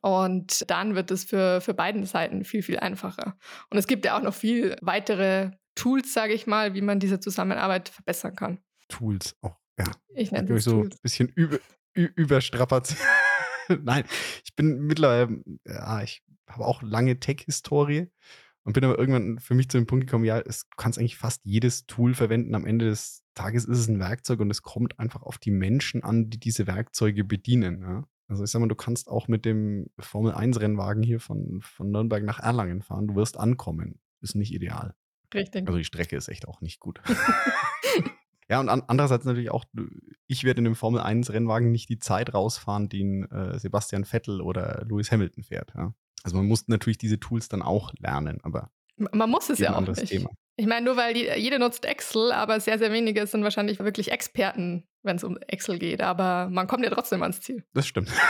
Und 0.00 0.68
dann 0.68 0.94
wird 0.94 1.10
es 1.10 1.24
für, 1.24 1.60
für 1.60 1.74
beiden 1.74 2.04
Seiten 2.04 2.44
viel, 2.44 2.62
viel 2.62 2.78
einfacher. 2.78 3.36
Und 3.70 3.78
es 3.78 3.86
gibt 3.86 4.04
ja 4.04 4.18
auch 4.18 4.22
noch 4.22 4.34
viel 4.34 4.76
weitere 4.80 5.52
Tools, 5.74 6.12
sage 6.12 6.32
ich 6.32 6.46
mal, 6.46 6.74
wie 6.74 6.82
man 6.82 7.00
diese 7.00 7.20
Zusammenarbeit 7.20 7.88
verbessern 7.88 8.34
kann. 8.34 8.58
Tools, 8.88 9.34
auch 9.40 9.56
ja. 9.78 9.86
Ich 10.14 10.30
nenne 10.30 10.54
es 10.54 10.64
so 10.64 10.82
ein 10.82 10.90
bisschen 11.02 11.28
über, 11.28 11.58
überstrapaziert. 11.94 13.00
Nein, 13.82 14.04
ich 14.44 14.54
bin 14.54 14.80
mittlerweile, 14.86 15.42
ja, 15.66 16.02
ich 16.02 16.22
habe 16.48 16.64
auch 16.64 16.82
lange 16.82 17.18
Tech-Historie 17.18 18.10
und 18.62 18.72
bin 18.72 18.84
aber 18.84 18.98
irgendwann 18.98 19.38
für 19.38 19.54
mich 19.54 19.68
zu 19.68 19.78
dem 19.78 19.86
Punkt 19.86 20.06
gekommen, 20.06 20.24
ja, 20.24 20.38
es, 20.38 20.68
kannst 20.76 20.98
eigentlich 20.98 21.16
fast 21.16 21.44
jedes 21.44 21.86
Tool 21.86 22.14
verwenden. 22.14 22.54
Am 22.54 22.66
Ende 22.66 22.86
des 22.86 23.23
Tages 23.34 23.64
ist 23.64 23.78
es 23.78 23.88
ein 23.88 23.98
Werkzeug 23.98 24.40
und 24.40 24.50
es 24.50 24.62
kommt 24.62 24.98
einfach 24.98 25.22
auf 25.22 25.38
die 25.38 25.50
Menschen 25.50 26.02
an, 26.02 26.30
die 26.30 26.38
diese 26.38 26.66
Werkzeuge 26.66 27.24
bedienen. 27.24 27.82
Ja? 27.82 28.04
Also 28.28 28.44
ich 28.44 28.50
sag 28.50 28.60
mal, 28.60 28.68
du 28.68 28.74
kannst 28.74 29.08
auch 29.08 29.28
mit 29.28 29.44
dem 29.44 29.90
Formel-1-Rennwagen 29.98 31.02
hier 31.02 31.20
von, 31.20 31.60
von 31.62 31.90
Nürnberg 31.90 32.24
nach 32.24 32.40
Erlangen 32.40 32.82
fahren. 32.82 33.08
Du 33.08 33.16
wirst 33.16 33.38
ankommen. 33.38 34.00
Ist 34.20 34.34
nicht 34.34 34.54
ideal. 34.54 34.94
Richtig. 35.34 35.66
Also 35.66 35.78
die 35.78 35.84
Strecke 35.84 36.16
ist 36.16 36.28
echt 36.28 36.48
auch 36.48 36.60
nicht 36.60 36.80
gut. 36.80 37.00
Ja, 38.48 38.60
und 38.60 38.68
an, 38.68 38.82
andererseits 38.86 39.24
natürlich 39.24 39.50
auch, 39.50 39.64
ich 40.26 40.44
werde 40.44 40.58
in 40.58 40.64
dem 40.64 40.74
Formel 40.74 41.00
1 41.00 41.32
Rennwagen 41.32 41.72
nicht 41.72 41.88
die 41.88 41.98
Zeit 41.98 42.34
rausfahren, 42.34 42.88
den 42.88 43.24
äh, 43.30 43.58
Sebastian 43.58 44.04
Vettel 44.04 44.40
oder 44.40 44.84
Lewis 44.86 45.10
Hamilton 45.10 45.44
fährt. 45.44 45.72
Ja. 45.74 45.94
Also 46.22 46.36
man 46.36 46.46
muss 46.46 46.68
natürlich 46.68 46.98
diese 46.98 47.18
Tools 47.18 47.48
dann 47.48 47.62
auch 47.62 47.92
lernen, 47.98 48.40
aber 48.42 48.70
man 48.96 49.30
muss 49.30 49.50
es 49.50 49.58
ja 49.58 49.74
auch 49.76 49.80
nicht. 49.80 50.06
Thema. 50.06 50.30
Ich 50.56 50.66
meine, 50.66 50.84
nur 50.84 50.96
weil 50.96 51.14
die, 51.14 51.28
jeder 51.36 51.58
nutzt 51.58 51.84
Excel, 51.84 52.30
aber 52.32 52.60
sehr, 52.60 52.78
sehr 52.78 52.92
wenige 52.92 53.26
sind 53.26 53.42
wahrscheinlich 53.42 53.80
wirklich 53.80 54.12
Experten, 54.12 54.84
wenn 55.02 55.16
es 55.16 55.24
um 55.24 55.36
Excel 55.48 55.78
geht. 55.78 56.00
Aber 56.00 56.48
man 56.50 56.66
kommt 56.66 56.84
ja 56.84 56.90
trotzdem 56.90 57.22
ans 57.22 57.40
Ziel. 57.40 57.64
Das 57.72 57.86
stimmt. 57.86 58.10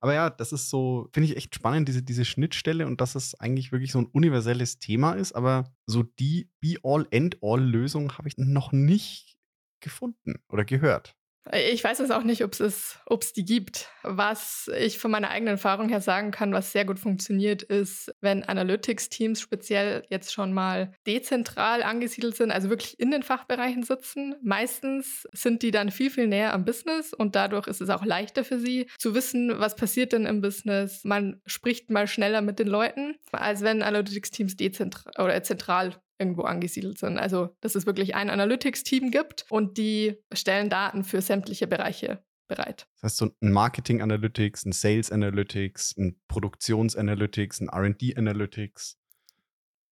Aber 0.00 0.14
ja, 0.14 0.30
das 0.30 0.52
ist 0.52 0.68
so, 0.70 1.08
finde 1.12 1.30
ich 1.30 1.36
echt 1.36 1.54
spannend, 1.54 1.88
diese, 1.88 2.02
diese 2.02 2.24
Schnittstelle 2.24 2.86
und 2.86 3.00
dass 3.00 3.14
es 3.14 3.34
eigentlich 3.40 3.72
wirklich 3.72 3.92
so 3.92 3.98
ein 3.98 4.06
universelles 4.06 4.78
Thema 4.78 5.14
ist. 5.14 5.32
Aber 5.32 5.72
so 5.86 6.02
die 6.02 6.50
Be-all-end-all-Lösung 6.60 8.16
habe 8.16 8.28
ich 8.28 8.36
noch 8.36 8.72
nicht 8.72 9.38
gefunden 9.80 10.36
oder 10.48 10.64
gehört. 10.64 11.16
Ich 11.52 11.84
weiß 11.84 12.00
es 12.00 12.10
auch 12.10 12.24
nicht, 12.24 12.42
ob 12.42 12.54
es 12.54 13.32
die 13.34 13.44
gibt. 13.44 13.88
Was 14.02 14.68
ich 14.78 14.98
von 14.98 15.10
meiner 15.10 15.30
eigenen 15.30 15.54
Erfahrung 15.54 15.88
her 15.88 16.00
sagen 16.00 16.32
kann, 16.32 16.52
was 16.52 16.72
sehr 16.72 16.84
gut 16.84 16.98
funktioniert, 16.98 17.62
ist, 17.62 18.12
wenn 18.20 18.42
Analytics-Teams 18.42 19.40
speziell 19.40 20.02
jetzt 20.08 20.32
schon 20.32 20.52
mal 20.52 20.92
dezentral 21.06 21.82
angesiedelt 21.82 22.36
sind, 22.36 22.50
also 22.50 22.68
wirklich 22.68 22.98
in 22.98 23.10
den 23.10 23.22
Fachbereichen 23.22 23.84
sitzen. 23.84 24.34
Meistens 24.42 25.28
sind 25.32 25.62
die 25.62 25.70
dann 25.70 25.90
viel, 25.90 26.10
viel 26.10 26.26
näher 26.26 26.52
am 26.52 26.64
Business 26.64 27.12
und 27.12 27.36
dadurch 27.36 27.68
ist 27.68 27.80
es 27.80 27.90
auch 27.90 28.04
leichter 28.04 28.44
für 28.44 28.58
sie 28.58 28.88
zu 28.98 29.14
wissen, 29.14 29.60
was 29.60 29.76
passiert 29.76 30.12
denn 30.12 30.26
im 30.26 30.40
Business. 30.40 31.04
Man 31.04 31.40
spricht 31.46 31.90
mal 31.90 32.08
schneller 32.08 32.42
mit 32.42 32.58
den 32.58 32.68
Leuten, 32.68 33.16
als 33.30 33.62
wenn 33.62 33.82
Analytics-Teams 33.82 34.56
dezentral 34.56 35.12
oder 35.24 35.42
zentral 35.42 35.94
irgendwo 36.18 36.42
angesiedelt 36.42 36.98
sind. 36.98 37.18
Also, 37.18 37.56
dass 37.60 37.74
es 37.74 37.86
wirklich 37.86 38.14
ein 38.14 38.30
Analytics-Team 38.30 39.10
gibt 39.10 39.46
und 39.50 39.78
die 39.78 40.16
stellen 40.32 40.70
Daten 40.70 41.04
für 41.04 41.20
sämtliche 41.20 41.66
Bereiche 41.66 42.24
bereit. 42.48 42.86
Das 42.96 43.12
heißt, 43.12 43.16
so 43.16 43.30
ein 43.40 43.52
Marketing 43.52 44.02
Analytics, 44.02 44.64
ein 44.66 44.72
Sales 44.72 45.10
Analytics, 45.10 45.96
ein 45.96 46.20
Produktions 46.28 46.96
Analytics, 46.96 47.60
ein 47.60 47.68
RD 47.68 48.16
Analytics. 48.16 48.98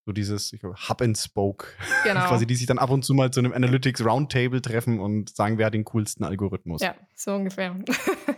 So 0.07 0.13
dieses 0.13 0.53
ich 0.53 0.61
glaube, 0.61 0.77
Hub 0.89 1.01
and 1.01 1.17
Spoke. 1.17 1.67
Genau. 2.05 2.27
Quasi, 2.27 2.47
die 2.47 2.55
sich 2.55 2.67
dann 2.67 2.79
ab 2.79 2.91
und 2.91 3.03
zu 3.03 3.15
mal 3.15 3.31
zu 3.31 3.41
einem 3.41 3.55
Analytics 3.55 4.05
Roundtable 4.05 4.61
treffen 4.61 5.01
und 5.01 5.35
sagen, 5.35 5.57
wer 5.57 5.67
hat 5.67 5.75
den 5.75 5.85
coolsten 5.85 6.23
Algorithmus. 6.23 6.83
Ja, 6.83 6.95
so 7.15 7.35
ungefähr. 7.35 7.75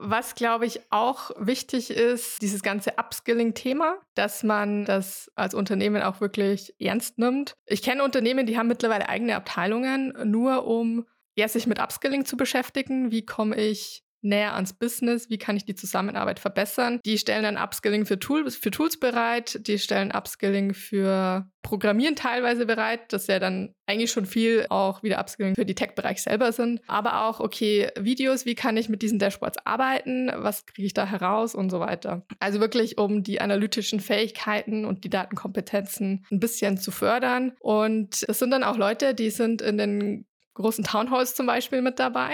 Was, 0.00 0.36
glaube 0.36 0.64
ich, 0.64 0.80
auch 0.90 1.32
wichtig 1.38 1.90
ist, 1.90 2.40
dieses 2.40 2.62
ganze 2.62 2.92
Upskilling-Thema, 2.98 3.98
dass 4.14 4.44
man 4.44 4.84
das 4.84 5.28
als 5.34 5.54
Unternehmen 5.54 6.02
auch 6.02 6.20
wirklich 6.20 6.72
ernst 6.78 7.18
nimmt. 7.18 7.54
Ich 7.66 7.82
kenne 7.82 8.04
Unternehmen, 8.04 8.46
die 8.46 8.56
haben 8.56 8.68
mittlerweile 8.68 9.08
eigene 9.08 9.34
Abteilungen, 9.34 10.14
nur 10.24 10.66
um 10.66 11.04
ja, 11.36 11.48
sich 11.48 11.66
mit 11.66 11.80
Upskilling 11.80 12.24
zu 12.24 12.36
beschäftigen. 12.36 13.10
Wie 13.10 13.26
komme 13.26 13.56
ich 13.56 14.04
näher 14.22 14.54
ans 14.54 14.72
Business, 14.72 15.30
wie 15.30 15.38
kann 15.38 15.56
ich 15.56 15.64
die 15.64 15.74
Zusammenarbeit 15.74 16.40
verbessern. 16.40 17.00
Die 17.04 17.18
stellen 17.18 17.42
dann 17.42 17.56
Upskilling 17.56 18.06
für 18.06 18.18
Tools, 18.18 18.56
für 18.56 18.70
Tools 18.70 18.98
bereit, 18.98 19.60
die 19.66 19.78
stellen 19.78 20.12
Upskilling 20.12 20.74
für 20.74 21.48
Programmieren 21.62 22.16
teilweise 22.16 22.66
bereit, 22.66 23.12
das 23.12 23.26
ja 23.26 23.38
dann 23.38 23.74
eigentlich 23.86 24.10
schon 24.10 24.26
viel 24.26 24.66
auch 24.70 25.02
wieder 25.02 25.20
Upskilling 25.20 25.54
für 25.54 25.66
die 25.66 25.74
Tech-Bereich 25.74 26.22
selber 26.22 26.52
sind. 26.52 26.80
Aber 26.86 27.26
auch, 27.26 27.40
okay, 27.40 27.90
Videos, 27.98 28.46
wie 28.46 28.54
kann 28.54 28.76
ich 28.76 28.88
mit 28.88 29.02
diesen 29.02 29.18
Dashboards 29.18 29.58
arbeiten, 29.66 30.30
was 30.34 30.66
kriege 30.66 30.86
ich 30.86 30.94
da 30.94 31.04
heraus 31.04 31.54
und 31.54 31.70
so 31.70 31.80
weiter. 31.80 32.24
Also 32.38 32.60
wirklich, 32.60 32.96
um 32.96 33.22
die 33.22 33.40
analytischen 33.40 34.00
Fähigkeiten 34.00 34.84
und 34.84 35.04
die 35.04 35.10
Datenkompetenzen 35.10 36.24
ein 36.30 36.40
bisschen 36.40 36.78
zu 36.78 36.90
fördern. 36.90 37.52
Und 37.60 38.26
das 38.28 38.38
sind 38.38 38.50
dann 38.50 38.64
auch 38.64 38.76
Leute, 38.76 39.14
die 39.14 39.30
sind 39.30 39.60
in 39.60 39.76
den 39.76 40.26
großen 40.54 40.84
Townhalls 40.84 41.34
zum 41.34 41.46
Beispiel 41.46 41.82
mit 41.82 41.98
dabei 41.98 42.30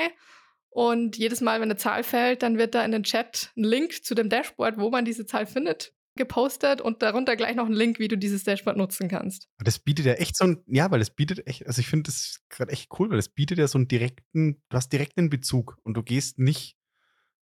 und 0.74 1.16
jedes 1.16 1.40
Mal, 1.40 1.60
wenn 1.60 1.70
eine 1.70 1.76
Zahl 1.76 2.02
fällt, 2.02 2.42
dann 2.42 2.58
wird 2.58 2.74
da 2.74 2.84
in 2.84 2.90
den 2.90 3.04
Chat 3.04 3.52
ein 3.56 3.62
Link 3.62 4.04
zu 4.04 4.16
dem 4.16 4.28
Dashboard, 4.28 4.76
wo 4.76 4.90
man 4.90 5.04
diese 5.04 5.24
Zahl 5.24 5.46
findet, 5.46 5.94
gepostet 6.16 6.80
und 6.80 7.00
darunter 7.00 7.36
gleich 7.36 7.54
noch 7.54 7.66
ein 7.66 7.72
Link, 7.72 8.00
wie 8.00 8.08
du 8.08 8.18
dieses 8.18 8.42
Dashboard 8.42 8.76
nutzen 8.76 9.06
kannst. 9.06 9.48
Das 9.58 9.78
bietet 9.78 10.04
ja 10.04 10.14
echt 10.14 10.36
so 10.36 10.46
ein, 10.46 10.64
ja, 10.66 10.90
weil 10.90 10.98
das 10.98 11.10
bietet 11.10 11.46
echt, 11.46 11.64
also 11.68 11.78
ich 11.78 11.86
finde 11.86 12.10
das 12.10 12.40
gerade 12.48 12.72
echt 12.72 12.88
cool, 12.98 13.08
weil 13.08 13.18
das 13.18 13.28
bietet 13.28 13.58
ja 13.58 13.68
so 13.68 13.78
einen 13.78 13.86
direkten, 13.86 14.60
du 14.68 14.76
hast 14.76 14.92
direkt 14.92 15.16
einen 15.16 15.30
Bezug 15.30 15.78
und 15.84 15.94
du 15.94 16.02
gehst 16.02 16.40
nicht 16.40 16.76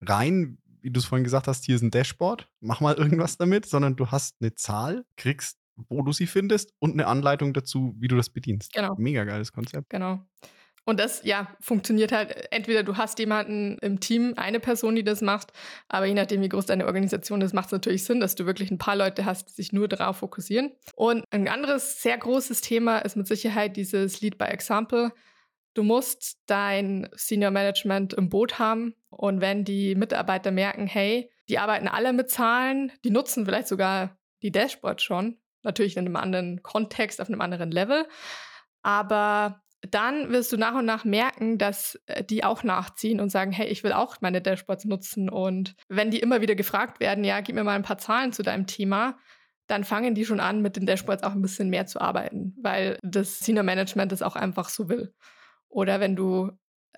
rein, 0.03 0.59
wie 0.83 0.91
du 0.91 1.01
es 1.01 1.07
vorhin 1.07 1.25
gesagt 1.25 1.49
hast, 1.49 1.65
hier 1.65 1.77
ist 1.77 1.83
ein 1.83 1.91
Dashboard, 1.91 2.51
mach 2.61 2.83
mal 2.83 2.97
irgendwas 2.97 3.39
damit, 3.39 3.65
sondern 3.65 3.97
du 3.97 4.11
hast 4.11 4.37
eine 4.43 4.55
Zahl, 4.57 5.07
kriegst, 5.17 5.57
wo 5.89 6.03
du 6.03 6.13
sie 6.13 6.27
findest 6.27 6.75
und 6.81 6.93
eine 6.93 7.07
Anleitung 7.07 7.55
dazu, 7.55 7.95
wie 7.99 8.09
du 8.09 8.17
das 8.17 8.29
bedienst. 8.29 8.75
Genau. 8.75 8.95
Mega 8.99 9.25
geiles 9.25 9.53
Konzept. 9.53 9.89
Genau. 9.89 10.21
Und 10.85 10.99
das, 10.99 11.23
ja, 11.23 11.55
funktioniert 11.61 12.11
halt. 12.11 12.49
Entweder 12.51 12.83
du 12.83 12.97
hast 12.97 13.19
jemanden 13.21 13.79
im 13.79 14.01
Team, 14.01 14.35
eine 14.37 14.59
Person, 14.59 14.97
die 14.97 15.05
das 15.05 15.21
macht, 15.21 15.53
aber 15.89 16.07
je 16.07 16.15
nachdem, 16.15 16.43
wie 16.43 16.49
groß 16.49 16.67
deine 16.67 16.87
Organisation 16.87 17.41
ist, 17.41 17.55
macht 17.55 17.67
es 17.67 17.73
natürlich 17.73 18.05
Sinn, 18.05 18.19
dass 18.19 18.35
du 18.35 18.47
wirklich 18.47 18.71
ein 18.71 18.79
paar 18.79 18.97
Leute 18.97 19.25
hast, 19.25 19.49
die 19.49 19.53
sich 19.53 19.73
nur 19.73 19.87
darauf 19.87 20.17
fokussieren. 20.19 20.73
Und 20.97 21.25
ein 21.31 21.47
anderes 21.47 22.03
sehr 22.03 22.19
großes 22.19 22.63
Thema 22.63 22.99
ist 22.99 23.17
mit 23.17 23.29
Sicherheit 23.29 23.77
dieses 23.77 24.21
Lead 24.21 24.39
by 24.39 24.47
Example. 24.47 25.13
Du 25.75 25.85
musst 25.85 26.39
dein 26.47 27.09
Senior 27.15 27.53
Management 27.53 28.13
im 28.15 28.29
Boot 28.29 28.59
haben. 28.59 28.95
Und 29.09 29.41
wenn 29.41 29.65
die 29.65 29.95
Mitarbeiter 29.95 30.51
merken, 30.51 30.87
hey, 30.87 31.31
die 31.49 31.59
arbeiten 31.59 31.89
alle 31.89 32.13
mit 32.13 32.29
Zahlen, 32.29 32.93
die 33.05 33.11
nutzen 33.11 33.45
vielleicht 33.47 33.69
sogar 33.69 34.19
die 34.43 34.51
Dashboard 34.51 35.01
schon, 35.01 35.39
natürlich 35.63 35.97
in 35.97 36.07
einem 36.07 36.17
anderen 36.17 36.63
Kontext, 36.63 37.21
auf 37.21 37.29
einem 37.29 37.41
anderen 37.41 37.71
Level. 37.71 38.07
Aber 38.83 39.63
dann 39.93 40.31
wirst 40.31 40.53
du 40.53 40.57
nach 40.57 40.75
und 40.75 40.87
nach 40.87 41.05
merken, 41.05 41.59
dass 41.59 42.01
äh, 42.07 42.25
die 42.25 42.45
auch 42.45 42.65
nachziehen 42.65 43.21
und 43.21 43.31
sagen, 43.31 43.53
hey, 43.53 43.69
ich 43.69 43.85
will 43.85 43.93
auch 43.93 44.17
meine 44.21 44.41
Dashboards 44.41 44.87
nutzen. 44.87 45.29
Und 45.29 45.75
wenn 45.89 46.11
die 46.11 46.21
immer 46.21 46.41
wieder 46.41 46.55
gefragt 46.55 46.99
werden, 46.99 47.25
ja, 47.25 47.41
gib 47.41 47.55
mir 47.55 47.65
mal 47.65 47.77
ein 47.77 47.83
paar 47.83 47.99
Zahlen 47.99 48.33
zu 48.33 48.43
deinem 48.43 48.67
Thema, 48.67 49.19
dann 49.67 49.85
fangen 49.85 50.15
die 50.15 50.25
schon 50.25 50.41
an, 50.41 50.63
mit 50.63 50.77
den 50.77 50.87
Dashboards 50.87 51.23
auch 51.23 51.33
ein 51.33 51.43
bisschen 51.43 51.71
mehr 51.71 51.87
zu 51.87 52.01
arbeiten, 52.01 52.55
weil 52.61 52.99
das 53.03 53.39
Senior 53.39 53.65
Management 53.65 54.13
das 54.13 54.23
auch 54.23 54.35
einfach 54.35 54.69
so 54.69 54.89
will. 54.89 55.15
Oder 55.69 56.01
wenn 56.01 56.17
du 56.17 56.51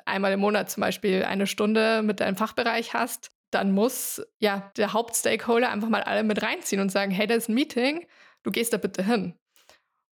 einmal 0.07 0.33
im 0.33 0.41
Monat 0.41 0.71
zum 0.71 0.81
Beispiel 0.81 1.25
eine 1.25 1.47
Stunde 1.47 2.03
mit 2.03 2.21
deinem 2.21 2.37
Fachbereich 2.37 2.95
hast, 2.95 3.31
dann 3.51 3.73
muss 3.73 4.25
ja 4.39 4.73
der 4.77 4.93
Hauptstakeholder 4.93 5.71
einfach 5.71 5.89
mal 5.89 6.03
alle 6.03 6.25
mit 6.25 6.43
reinziehen 6.43 6.81
und 6.81 6.91
sagen, 6.91 7.13
hey, 7.13 7.27
da 7.27 7.35
ist 7.35 7.49
ein 7.49 7.55
Meeting, 7.55 8.07
du 8.43 8.51
gehst 8.51 8.73
da 8.73 8.79
bitte 8.79 9.05
hin. 9.05 9.35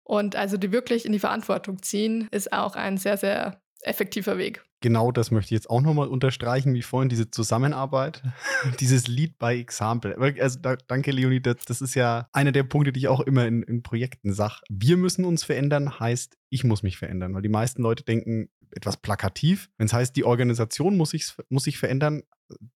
Und 0.03 0.35
also 0.35 0.57
die 0.57 0.71
wirklich 0.71 1.05
in 1.05 1.11
die 1.11 1.19
Verantwortung 1.19 1.81
ziehen, 1.81 2.27
ist 2.31 2.51
auch 2.51 2.75
ein 2.75 2.97
sehr, 2.97 3.17
sehr 3.17 3.61
effektiver 3.83 4.37
Weg. 4.37 4.63
genau 4.81 5.11
das 5.11 5.31
möchte 5.31 5.53
ich 5.53 5.59
jetzt 5.59 5.69
auch 5.69 5.81
nochmal 5.81 6.07
unterstreichen, 6.07 6.73
wie 6.73 6.81
vorhin, 6.81 7.09
diese 7.09 7.31
Zusammenarbeit, 7.31 8.21
dieses 8.79 9.07
Lead 9.07 9.39
by 9.39 9.59
Example. 9.59 10.15
Also 10.39 10.59
da, 10.59 10.75
danke, 10.75 11.11
Leonie, 11.11 11.41
das, 11.41 11.57
das, 11.65 11.81
ist 11.81 11.95
ja 11.95 12.27
einer 12.33 12.51
der 12.51 12.63
Punkte, 12.63 12.91
die 12.91 13.01
ich 13.01 13.07
auch 13.07 13.21
immer 13.21 13.45
in, 13.45 13.63
in 13.63 13.81
Projekten 13.83 14.33
sage. 14.33 14.61
Wir 14.69 14.97
müssen 14.97 15.25
uns 15.25 15.43
verändern, 15.43 15.99
heißt, 15.99 16.37
ich 16.49 16.63
muss 16.63 16.83
mich 16.83 16.97
verändern, 16.97 17.33
weil 17.33 17.41
die 17.41 17.49
meisten 17.49 17.81
Leute 17.81 18.03
denken 18.03 18.49
etwas 18.71 18.97
plakativ. 18.97 19.69
Wenn 19.77 19.87
es 19.87 19.93
heißt, 19.93 20.15
die 20.15 20.25
Organisation 20.25 20.97
muss 20.97 21.11
sich, 21.11 21.33
muss 21.49 21.63
sich 21.63 21.77
verändern, 21.77 22.23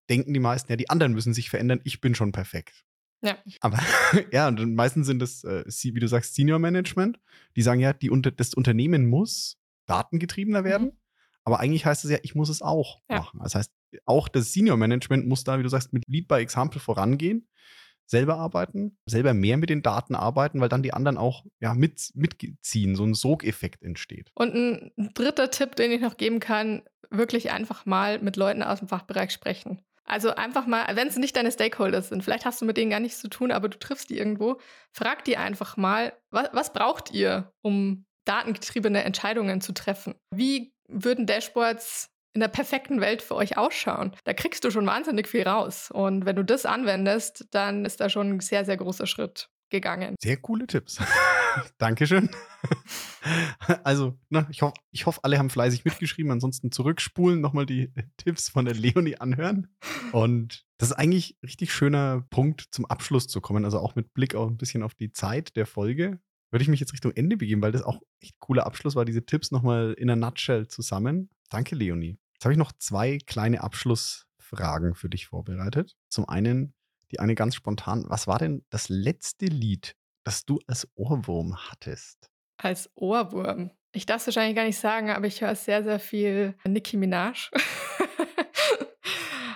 denken 0.08 0.32
die 0.32 0.40
meisten, 0.40 0.70
ja, 0.72 0.76
die 0.76 0.90
anderen 0.90 1.12
müssen 1.12 1.34
sich 1.34 1.50
verändern, 1.50 1.80
ich 1.84 2.00
bin 2.00 2.14
schon 2.14 2.32
perfekt. 2.32 2.84
Ja. 3.22 3.36
Aber 3.60 3.78
ja, 4.32 4.48
und 4.48 4.74
meistens 4.74 5.06
sind 5.06 5.20
das, 5.20 5.44
äh, 5.44 5.64
wie 5.66 6.00
du 6.00 6.08
sagst, 6.08 6.34
Senior 6.34 6.58
Management, 6.58 7.18
die 7.56 7.62
sagen 7.62 7.80
ja, 7.80 7.92
die, 7.92 8.10
das 8.36 8.54
Unternehmen 8.54 9.06
muss 9.06 9.58
datengetriebener 9.86 10.64
werden. 10.64 10.88
Mhm. 10.88 10.98
Aber 11.44 11.60
eigentlich 11.60 11.86
heißt 11.86 12.04
es 12.04 12.10
ja, 12.10 12.18
ich 12.22 12.34
muss 12.34 12.50
es 12.50 12.62
auch 12.62 13.00
ja. 13.08 13.16
machen. 13.16 13.40
Das 13.42 13.54
heißt, 13.54 13.72
auch 14.04 14.28
das 14.28 14.52
Senior 14.52 14.76
Management 14.76 15.26
muss 15.26 15.44
da, 15.44 15.58
wie 15.58 15.62
du 15.62 15.68
sagst, 15.68 15.92
mit 15.92 16.04
Lead 16.06 16.28
by 16.28 16.36
Example 16.36 16.78
vorangehen, 16.78 17.48
selber 18.06 18.36
arbeiten, 18.36 18.98
selber 19.06 19.34
mehr 19.34 19.56
mit 19.56 19.70
den 19.70 19.82
Daten 19.82 20.14
arbeiten, 20.14 20.60
weil 20.60 20.68
dann 20.68 20.82
die 20.82 20.92
anderen 20.92 21.16
auch 21.16 21.44
ja, 21.60 21.74
mit, 21.74 22.10
mitziehen, 22.14 22.96
so 22.96 23.04
ein 23.04 23.14
Sogeffekt 23.14 23.82
entsteht. 23.82 24.30
Und 24.34 24.54
ein 24.54 24.92
dritter 25.14 25.50
Tipp, 25.50 25.76
den 25.76 25.90
ich 25.90 26.00
noch 26.00 26.18
geben 26.18 26.38
kann, 26.38 26.82
wirklich 27.10 27.50
einfach 27.50 27.86
mal 27.86 28.18
mit 28.20 28.36
Leuten 28.36 28.62
aus 28.62 28.80
dem 28.80 28.88
Fachbereich 28.88 29.30
sprechen. 29.30 29.80
Also 30.08 30.34
einfach 30.34 30.66
mal, 30.66 30.84
wenn 30.96 31.08
es 31.08 31.16
nicht 31.16 31.36
deine 31.36 31.52
Stakeholders 31.52 32.08
sind, 32.08 32.24
vielleicht 32.24 32.46
hast 32.46 32.60
du 32.60 32.64
mit 32.64 32.78
denen 32.78 32.90
gar 32.90 33.00
nichts 33.00 33.20
zu 33.20 33.28
tun, 33.28 33.52
aber 33.52 33.68
du 33.68 33.78
triffst 33.78 34.08
die 34.08 34.18
irgendwo, 34.18 34.58
frag 34.90 35.24
die 35.24 35.36
einfach 35.36 35.76
mal, 35.76 36.14
was, 36.30 36.48
was 36.52 36.72
braucht 36.72 37.12
ihr, 37.12 37.52
um 37.62 38.06
datengetriebene 38.24 39.04
Entscheidungen 39.04 39.60
zu 39.60 39.72
treffen? 39.72 40.14
Wie 40.34 40.72
würden 40.88 41.26
Dashboards 41.26 42.10
in 42.34 42.40
der 42.40 42.48
perfekten 42.48 43.00
Welt 43.02 43.20
für 43.20 43.34
euch 43.34 43.58
ausschauen? 43.58 44.16
Da 44.24 44.32
kriegst 44.32 44.64
du 44.64 44.70
schon 44.70 44.86
wahnsinnig 44.86 45.28
viel 45.28 45.46
raus. 45.46 45.90
Und 45.90 46.24
wenn 46.24 46.36
du 46.36 46.44
das 46.44 46.64
anwendest, 46.64 47.46
dann 47.50 47.84
ist 47.84 48.00
da 48.00 48.08
schon 48.08 48.30
ein 48.30 48.40
sehr, 48.40 48.64
sehr 48.64 48.78
großer 48.78 49.06
Schritt 49.06 49.50
gegangen. 49.70 50.14
Sehr 50.20 50.36
coole 50.36 50.66
Tipps. 50.66 50.98
Dankeschön. 51.78 52.30
also, 53.84 54.18
na, 54.28 54.46
ich 54.50 54.62
hoffe, 54.62 54.74
ich 54.90 55.06
hoff, 55.06 55.20
alle 55.24 55.38
haben 55.38 55.50
fleißig 55.50 55.84
mitgeschrieben. 55.84 56.30
Ansonsten 56.32 56.70
zurückspulen, 56.70 57.40
nochmal 57.40 57.66
die 57.66 57.92
Tipps 58.16 58.48
von 58.48 58.64
der 58.64 58.74
Leonie 58.74 59.16
anhören. 59.16 59.68
Und 60.12 60.66
das 60.78 60.90
ist 60.90 60.96
eigentlich 60.96 61.36
ein 61.42 61.46
richtig 61.46 61.72
schöner 61.72 62.24
Punkt 62.30 62.66
zum 62.70 62.86
Abschluss 62.86 63.26
zu 63.26 63.40
kommen. 63.40 63.64
Also 63.64 63.78
auch 63.78 63.94
mit 63.94 64.14
Blick 64.14 64.34
auch 64.34 64.48
ein 64.48 64.56
bisschen 64.56 64.82
auf 64.82 64.94
die 64.94 65.12
Zeit 65.12 65.56
der 65.56 65.66
Folge 65.66 66.20
würde 66.50 66.62
ich 66.62 66.68
mich 66.68 66.80
jetzt 66.80 66.92
Richtung 66.92 67.12
Ende 67.12 67.36
begeben, 67.36 67.62
weil 67.62 67.72
das 67.72 67.82
auch 67.82 68.00
echt 68.20 68.38
cooler 68.38 68.66
Abschluss 68.66 68.96
war, 68.96 69.04
diese 69.04 69.24
Tipps 69.24 69.50
nochmal 69.50 69.94
in 69.98 70.10
einer 70.10 70.26
Nutshell 70.26 70.66
zusammen. 70.66 71.30
Danke, 71.50 71.74
Leonie. 71.74 72.18
Jetzt 72.34 72.44
habe 72.44 72.52
ich 72.52 72.58
noch 72.58 72.72
zwei 72.72 73.18
kleine 73.26 73.62
Abschlussfragen 73.62 74.94
für 74.94 75.08
dich 75.08 75.26
vorbereitet. 75.26 75.96
Zum 76.08 76.28
einen 76.28 76.74
die 77.10 77.20
eine 77.20 77.34
ganz 77.34 77.54
spontan. 77.54 78.04
Was 78.08 78.26
war 78.26 78.38
denn 78.38 78.64
das 78.70 78.88
letzte 78.88 79.46
Lied, 79.46 79.94
das 80.24 80.44
du 80.44 80.60
als 80.66 80.88
Ohrwurm 80.94 81.56
hattest? 81.56 82.30
Als 82.58 82.90
Ohrwurm? 82.94 83.70
Ich 83.92 84.06
darf 84.06 84.20
es 84.20 84.26
wahrscheinlich 84.26 84.56
gar 84.56 84.64
nicht 84.64 84.78
sagen, 84.78 85.10
aber 85.10 85.26
ich 85.26 85.40
höre 85.40 85.54
sehr, 85.54 85.82
sehr 85.82 85.98
viel 85.98 86.54
Nicki 86.66 86.96
Minaj. 86.96 87.50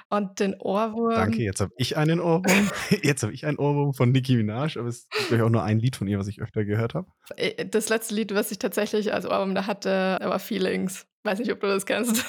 Und 0.08 0.40
den 0.40 0.54
Ohrwurm. 0.60 1.14
Danke, 1.14 1.42
jetzt 1.42 1.60
habe 1.62 1.72
ich 1.78 1.96
einen 1.96 2.20
Ohrwurm. 2.20 2.70
Jetzt 3.02 3.22
habe 3.22 3.32
ich 3.32 3.46
einen 3.46 3.56
Ohrwurm 3.56 3.94
von 3.94 4.12
Nicki 4.12 4.36
Minaj, 4.36 4.76
aber 4.78 4.88
es 4.88 5.08
ist 5.10 5.32
auch 5.32 5.48
nur 5.48 5.62
ein 5.62 5.78
Lied 5.78 5.96
von 5.96 6.06
ihr, 6.06 6.18
was 6.18 6.28
ich 6.28 6.42
öfter 6.42 6.66
gehört 6.66 6.92
habe. 6.92 7.06
Äh, 7.36 7.64
das 7.64 7.88
letzte 7.88 8.14
Lied, 8.14 8.34
was 8.34 8.50
ich 8.50 8.58
tatsächlich 8.58 9.14
als 9.14 9.24
Ohrwurm 9.24 9.54
da 9.54 9.66
hatte, 9.66 10.18
war 10.20 10.38
Feelings. 10.38 11.06
Weiß 11.22 11.38
nicht, 11.38 11.50
ob 11.50 11.60
du 11.60 11.66
das 11.66 11.86
kennst. 11.86 12.26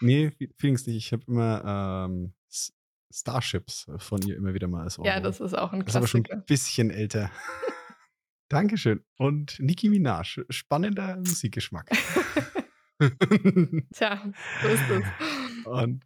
nee, 0.00 0.30
Feelings 0.60 0.86
nicht. 0.86 0.96
Ich 0.96 1.12
habe 1.12 1.24
immer 1.26 2.06
ähm, 2.06 2.32
Starships 3.20 3.86
von 3.98 4.22
ihr 4.22 4.36
immer 4.36 4.54
wieder 4.54 4.68
mal 4.68 4.84
als 4.84 4.98
Ohrwurm. 4.98 5.14
Ja, 5.14 5.20
das 5.20 5.40
ist 5.40 5.54
auch 5.54 5.72
ein 5.72 5.84
Klassiker. 5.84 5.84
Das 5.84 5.94
ist 5.94 5.96
aber 5.96 6.06
schon 6.06 6.26
ein 6.30 6.44
bisschen 6.46 6.90
älter. 6.90 7.30
Dankeschön. 8.48 9.04
Und 9.16 9.58
Nicki 9.60 9.88
Minaj, 9.88 10.40
spannender 10.48 11.16
Musikgeschmack. 11.16 11.90
Tja, 13.92 14.32
so 14.62 14.68
ist 14.68 14.90
es. 14.90 15.04
Und 15.66 16.04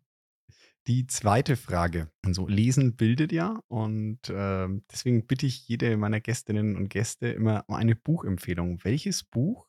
die 0.89 1.07
zweite 1.07 1.57
Frage. 1.57 2.11
Also 2.23 2.49
Lesen 2.49 2.97
bildet 2.97 3.31
ja 3.31 3.61
und 3.69 4.29
äh, 4.29 4.67
deswegen 4.91 5.29
bitte 5.29 5.47
ich 5.47 5.69
jede 5.69 5.97
meiner 5.97 6.21
Gästinnen 6.21 6.77
und 6.77 6.89
Gäste 6.89 7.29
immer 7.29 7.65
um 7.69 7.77
eine 7.77 7.95
Buchempfehlung. 7.95 8.83
Welches 8.83 9.23
Buch 9.23 9.69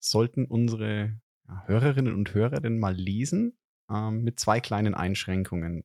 sollten 0.00 0.44
unsere 0.44 1.18
Hörerinnen 1.64 2.14
und 2.14 2.34
Hörer 2.34 2.60
denn 2.60 2.78
mal 2.78 2.94
lesen? 2.94 3.56
Ähm, 3.90 4.22
mit 4.22 4.38
zwei 4.38 4.60
kleinen 4.60 4.94
Einschränkungen. 4.94 5.84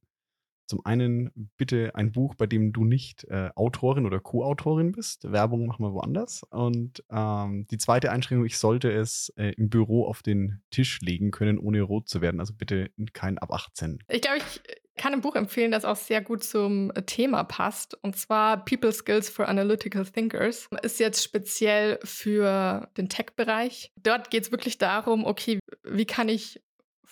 Zum 0.66 0.86
einen 0.86 1.52
bitte 1.58 1.96
ein 1.96 2.12
Buch, 2.12 2.36
bei 2.36 2.48
dem 2.48 2.74
du 2.74 2.86
nicht 2.86 3.26
äh, 3.26 3.50
Autorin 3.56 4.06
oder 4.06 4.20
Co-Autorin 4.20 4.92
bist. 4.92 5.32
Werbung 5.32 5.66
machen 5.68 5.84
wir 5.84 5.94
woanders. 5.94 6.44
Und 6.50 7.04
ähm, 7.12 7.68
die 7.70 7.78
zweite 7.78 8.12
Einschränkung, 8.12 8.46
ich 8.46 8.58
sollte 8.58 8.92
es 8.92 9.34
äh, 9.36 9.54
im 9.58 9.70
Büro 9.70 10.06
auf 10.06 10.24
den 10.24 10.62
Tisch 10.72 11.02
legen 11.02 11.32
können, 11.32 11.58
ohne 11.58 11.82
rot 11.82 12.08
zu 12.08 12.22
werden. 12.22 12.40
Also 12.40 12.54
bitte 12.54 12.92
kein 13.14 13.38
ab 13.38 13.52
18. 13.52 14.00
Ich 14.10 14.22
glaube, 14.22 14.38
ich 14.38 14.62
kann 14.96 15.14
ein 15.14 15.22
Buch 15.22 15.36
empfehlen, 15.36 15.72
das 15.72 15.86
auch 15.86 15.96
sehr 15.96 16.22
gut 16.22 16.44
zum 16.44 16.92
Thema 17.06 17.44
passt. 17.44 17.96
Und 18.04 18.16
zwar 18.16 18.64
People 18.64 18.92
Skills 18.92 19.30
for 19.30 19.48
Analytical 19.48 20.06
Thinkers. 20.06 20.68
Ist 20.82 21.00
jetzt 21.00 21.24
speziell 21.24 22.00
für 22.04 22.90
den 22.98 23.10
Tech-Bereich. 23.10 23.92
Dort 24.02 24.30
geht 24.30 24.44
es 24.44 24.52
wirklich 24.52 24.78
darum, 24.78 25.26
okay, 25.26 25.60
wie 25.84 26.06
kann 26.06 26.30
ich 26.30 26.62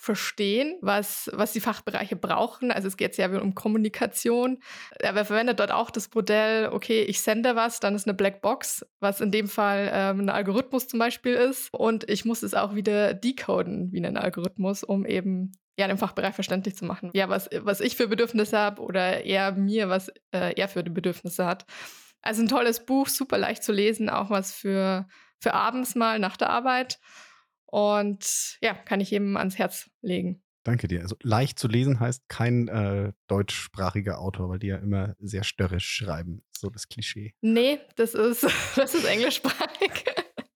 verstehen, 0.02 0.78
was, 0.80 1.30
was 1.32 1.52
die 1.52 1.60
Fachbereiche 1.60 2.16
brauchen. 2.16 2.72
Also 2.72 2.88
es 2.88 2.96
geht 2.96 3.16
ja 3.18 3.28
um 3.40 3.54
Kommunikation. 3.54 4.58
Aber 5.00 5.24
verwendet 5.24 5.60
dort 5.60 5.70
auch 5.70 5.92
das 5.92 6.12
Modell, 6.12 6.70
okay, 6.72 7.02
ich 7.02 7.20
sende 7.20 7.54
was, 7.54 7.78
dann 7.78 7.94
ist 7.94 8.08
eine 8.08 8.14
Blackbox, 8.14 8.84
was 8.98 9.20
in 9.20 9.30
dem 9.30 9.46
Fall 9.46 9.88
ähm, 9.94 10.22
ein 10.22 10.28
Algorithmus 10.28 10.88
zum 10.88 10.98
Beispiel 10.98 11.34
ist. 11.34 11.72
Und 11.72 12.10
ich 12.10 12.24
muss 12.24 12.42
es 12.42 12.52
auch 12.52 12.74
wieder 12.74 13.14
decoden 13.14 13.92
wie 13.92 14.04
ein 14.04 14.16
Algorithmus, 14.16 14.82
um 14.82 15.06
eben 15.06 15.52
ja, 15.78 15.86
den 15.86 15.98
Fachbereich 15.98 16.34
verständlich 16.34 16.74
zu 16.74 16.84
machen. 16.84 17.10
Ja, 17.14 17.28
was, 17.28 17.48
was 17.60 17.80
ich 17.80 17.96
für 17.96 18.08
Bedürfnisse 18.08 18.58
habe 18.58 18.82
oder 18.82 19.24
er 19.24 19.52
mir, 19.52 19.88
was 19.88 20.08
äh, 20.32 20.52
er 20.56 20.66
für 20.66 20.82
Bedürfnisse 20.82 21.46
hat. 21.46 21.64
Also 22.22 22.42
ein 22.42 22.48
tolles 22.48 22.84
Buch, 22.84 23.06
super 23.06 23.38
leicht 23.38 23.62
zu 23.62 23.70
lesen, 23.70 24.10
auch 24.10 24.30
was 24.30 24.52
für, 24.52 25.06
für 25.38 25.54
abends 25.54 25.94
mal 25.94 26.18
nach 26.18 26.36
der 26.36 26.50
Arbeit. 26.50 26.98
Und 27.72 28.58
ja, 28.60 28.74
kann 28.74 29.00
ich 29.00 29.10
jedem 29.10 29.38
ans 29.38 29.56
Herz 29.56 29.88
legen. 30.02 30.42
Danke 30.62 30.88
dir. 30.88 31.00
Also 31.00 31.16
leicht 31.22 31.58
zu 31.58 31.68
lesen 31.68 32.00
heißt 32.00 32.28
kein 32.28 32.68
äh, 32.68 33.12
deutschsprachiger 33.28 34.18
Autor, 34.18 34.50
weil 34.50 34.58
die 34.58 34.66
ja 34.66 34.76
immer 34.76 35.16
sehr 35.18 35.42
störrisch 35.42 35.88
schreiben. 35.88 36.42
So 36.52 36.68
das 36.68 36.88
Klischee. 36.88 37.32
Nee, 37.40 37.80
das 37.96 38.12
ist, 38.12 38.42
das 38.76 38.94
ist 38.94 39.06
englischsprachig. 39.06 40.04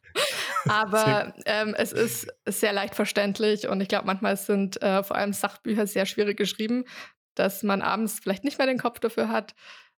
Aber 0.69 1.35
ähm, 1.47 1.75
es 1.79 1.93
ist 1.93 2.29
sehr 2.47 2.75
leicht 2.75 2.95
verständlich 2.95 3.67
und 3.67 3.81
ich 3.81 3.89
glaube, 3.89 4.07
manchmal 4.07 4.37
sind 4.37 4.81
äh, 4.83 5.03
vor 5.03 5.17
allem 5.17 5.33
Sachbücher 5.33 5.87
sehr 5.87 6.05
schwierig 6.05 6.37
geschrieben, 6.37 6.85
dass 7.35 7.63
man 7.63 7.81
abends 7.81 8.21
vielleicht 8.21 8.45
nicht 8.45 8.59
mehr 8.59 8.67
den 8.67 8.79
Kopf 8.79 9.01
dafür 9.01 9.31
hat. 9.31 9.55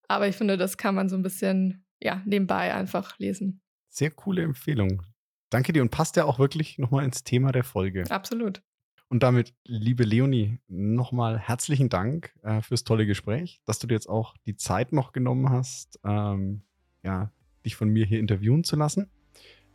Aber 0.07 0.27
ich 0.27 0.35
finde, 0.35 0.57
das 0.57 0.77
kann 0.77 0.93
man 0.93 1.09
so 1.09 1.15
ein 1.15 1.23
bisschen 1.23 1.83
ja, 1.99 2.21
nebenbei 2.25 2.75
einfach 2.75 3.17
lesen. 3.17 3.61
Sehr 3.89 4.11
coole 4.11 4.43
Empfehlung. 4.43 5.01
Danke 5.49 5.73
dir 5.73 5.81
und 5.81 5.89
passt 5.89 6.15
ja 6.15 6.25
auch 6.25 6.39
wirklich 6.39 6.77
nochmal 6.77 7.05
ins 7.05 7.23
Thema 7.23 7.51
der 7.51 7.63
Folge. 7.63 8.03
Absolut. 8.09 8.61
Und 9.09 9.23
damit, 9.23 9.53
liebe 9.63 10.03
Leonie, 10.03 10.59
nochmal 10.67 11.39
herzlichen 11.39 11.87
Dank 11.87 12.33
äh, 12.43 12.61
fürs 12.61 12.83
tolle 12.83 13.05
Gespräch, 13.05 13.61
dass 13.65 13.79
du 13.79 13.87
dir 13.87 13.93
jetzt 13.93 14.09
auch 14.09 14.35
die 14.45 14.57
Zeit 14.57 14.91
noch 14.91 15.13
genommen 15.13 15.49
hast, 15.49 15.99
ähm, 16.03 16.63
ja, 17.03 17.31
dich 17.65 17.77
von 17.77 17.87
mir 17.87 18.05
hier 18.05 18.19
interviewen 18.19 18.65
zu 18.65 18.75
lassen. 18.75 19.09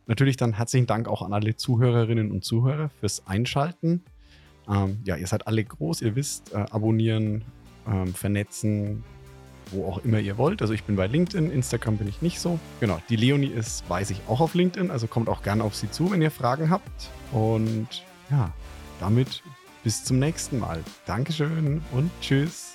Natürlich 0.05 0.37
dann 0.37 0.53
herzlichen 0.53 0.85
Dank 0.85 1.07
auch 1.07 1.23
an 1.23 1.33
alle 1.33 1.55
Zuhörerinnen 1.55 2.31
und 2.31 2.43
Zuhörer 2.43 2.89
fürs 2.99 3.25
Einschalten. 3.25 4.03
Ähm, 4.69 5.01
ja, 5.05 5.15
ihr 5.15 5.27
seid 5.27 5.47
alle 5.47 5.63
groß, 5.63 6.01
ihr 6.03 6.15
wisst, 6.15 6.53
äh, 6.53 6.57
abonnieren, 6.57 7.43
ähm, 7.87 8.13
vernetzen, 8.13 9.03
wo 9.73 9.87
auch 9.87 10.03
immer 10.03 10.19
ihr 10.19 10.37
wollt. 10.37 10.61
Also 10.61 10.73
ich 10.73 10.83
bin 10.83 10.95
bei 10.95 11.07
LinkedIn, 11.07 11.51
Instagram 11.51 11.97
bin 11.97 12.07
ich 12.07 12.21
nicht 12.21 12.39
so. 12.39 12.59
Genau, 12.79 12.99
die 13.09 13.15
Leonie 13.15 13.47
ist, 13.47 13.87
weiß 13.89 14.11
ich, 14.11 14.21
auch 14.27 14.39
auf 14.39 14.53
LinkedIn, 14.53 14.91
also 14.91 15.07
kommt 15.07 15.29
auch 15.29 15.43
gerne 15.43 15.63
auf 15.63 15.75
sie 15.75 15.89
zu, 15.91 16.11
wenn 16.11 16.21
ihr 16.21 16.31
Fragen 16.31 16.69
habt. 16.69 17.09
Und 17.31 17.87
ja, 18.29 18.51
damit 18.99 19.43
bis 19.83 20.03
zum 20.03 20.19
nächsten 20.19 20.59
Mal. 20.59 20.83
Dankeschön 21.05 21.81
und 21.91 22.09
tschüss. 22.21 22.72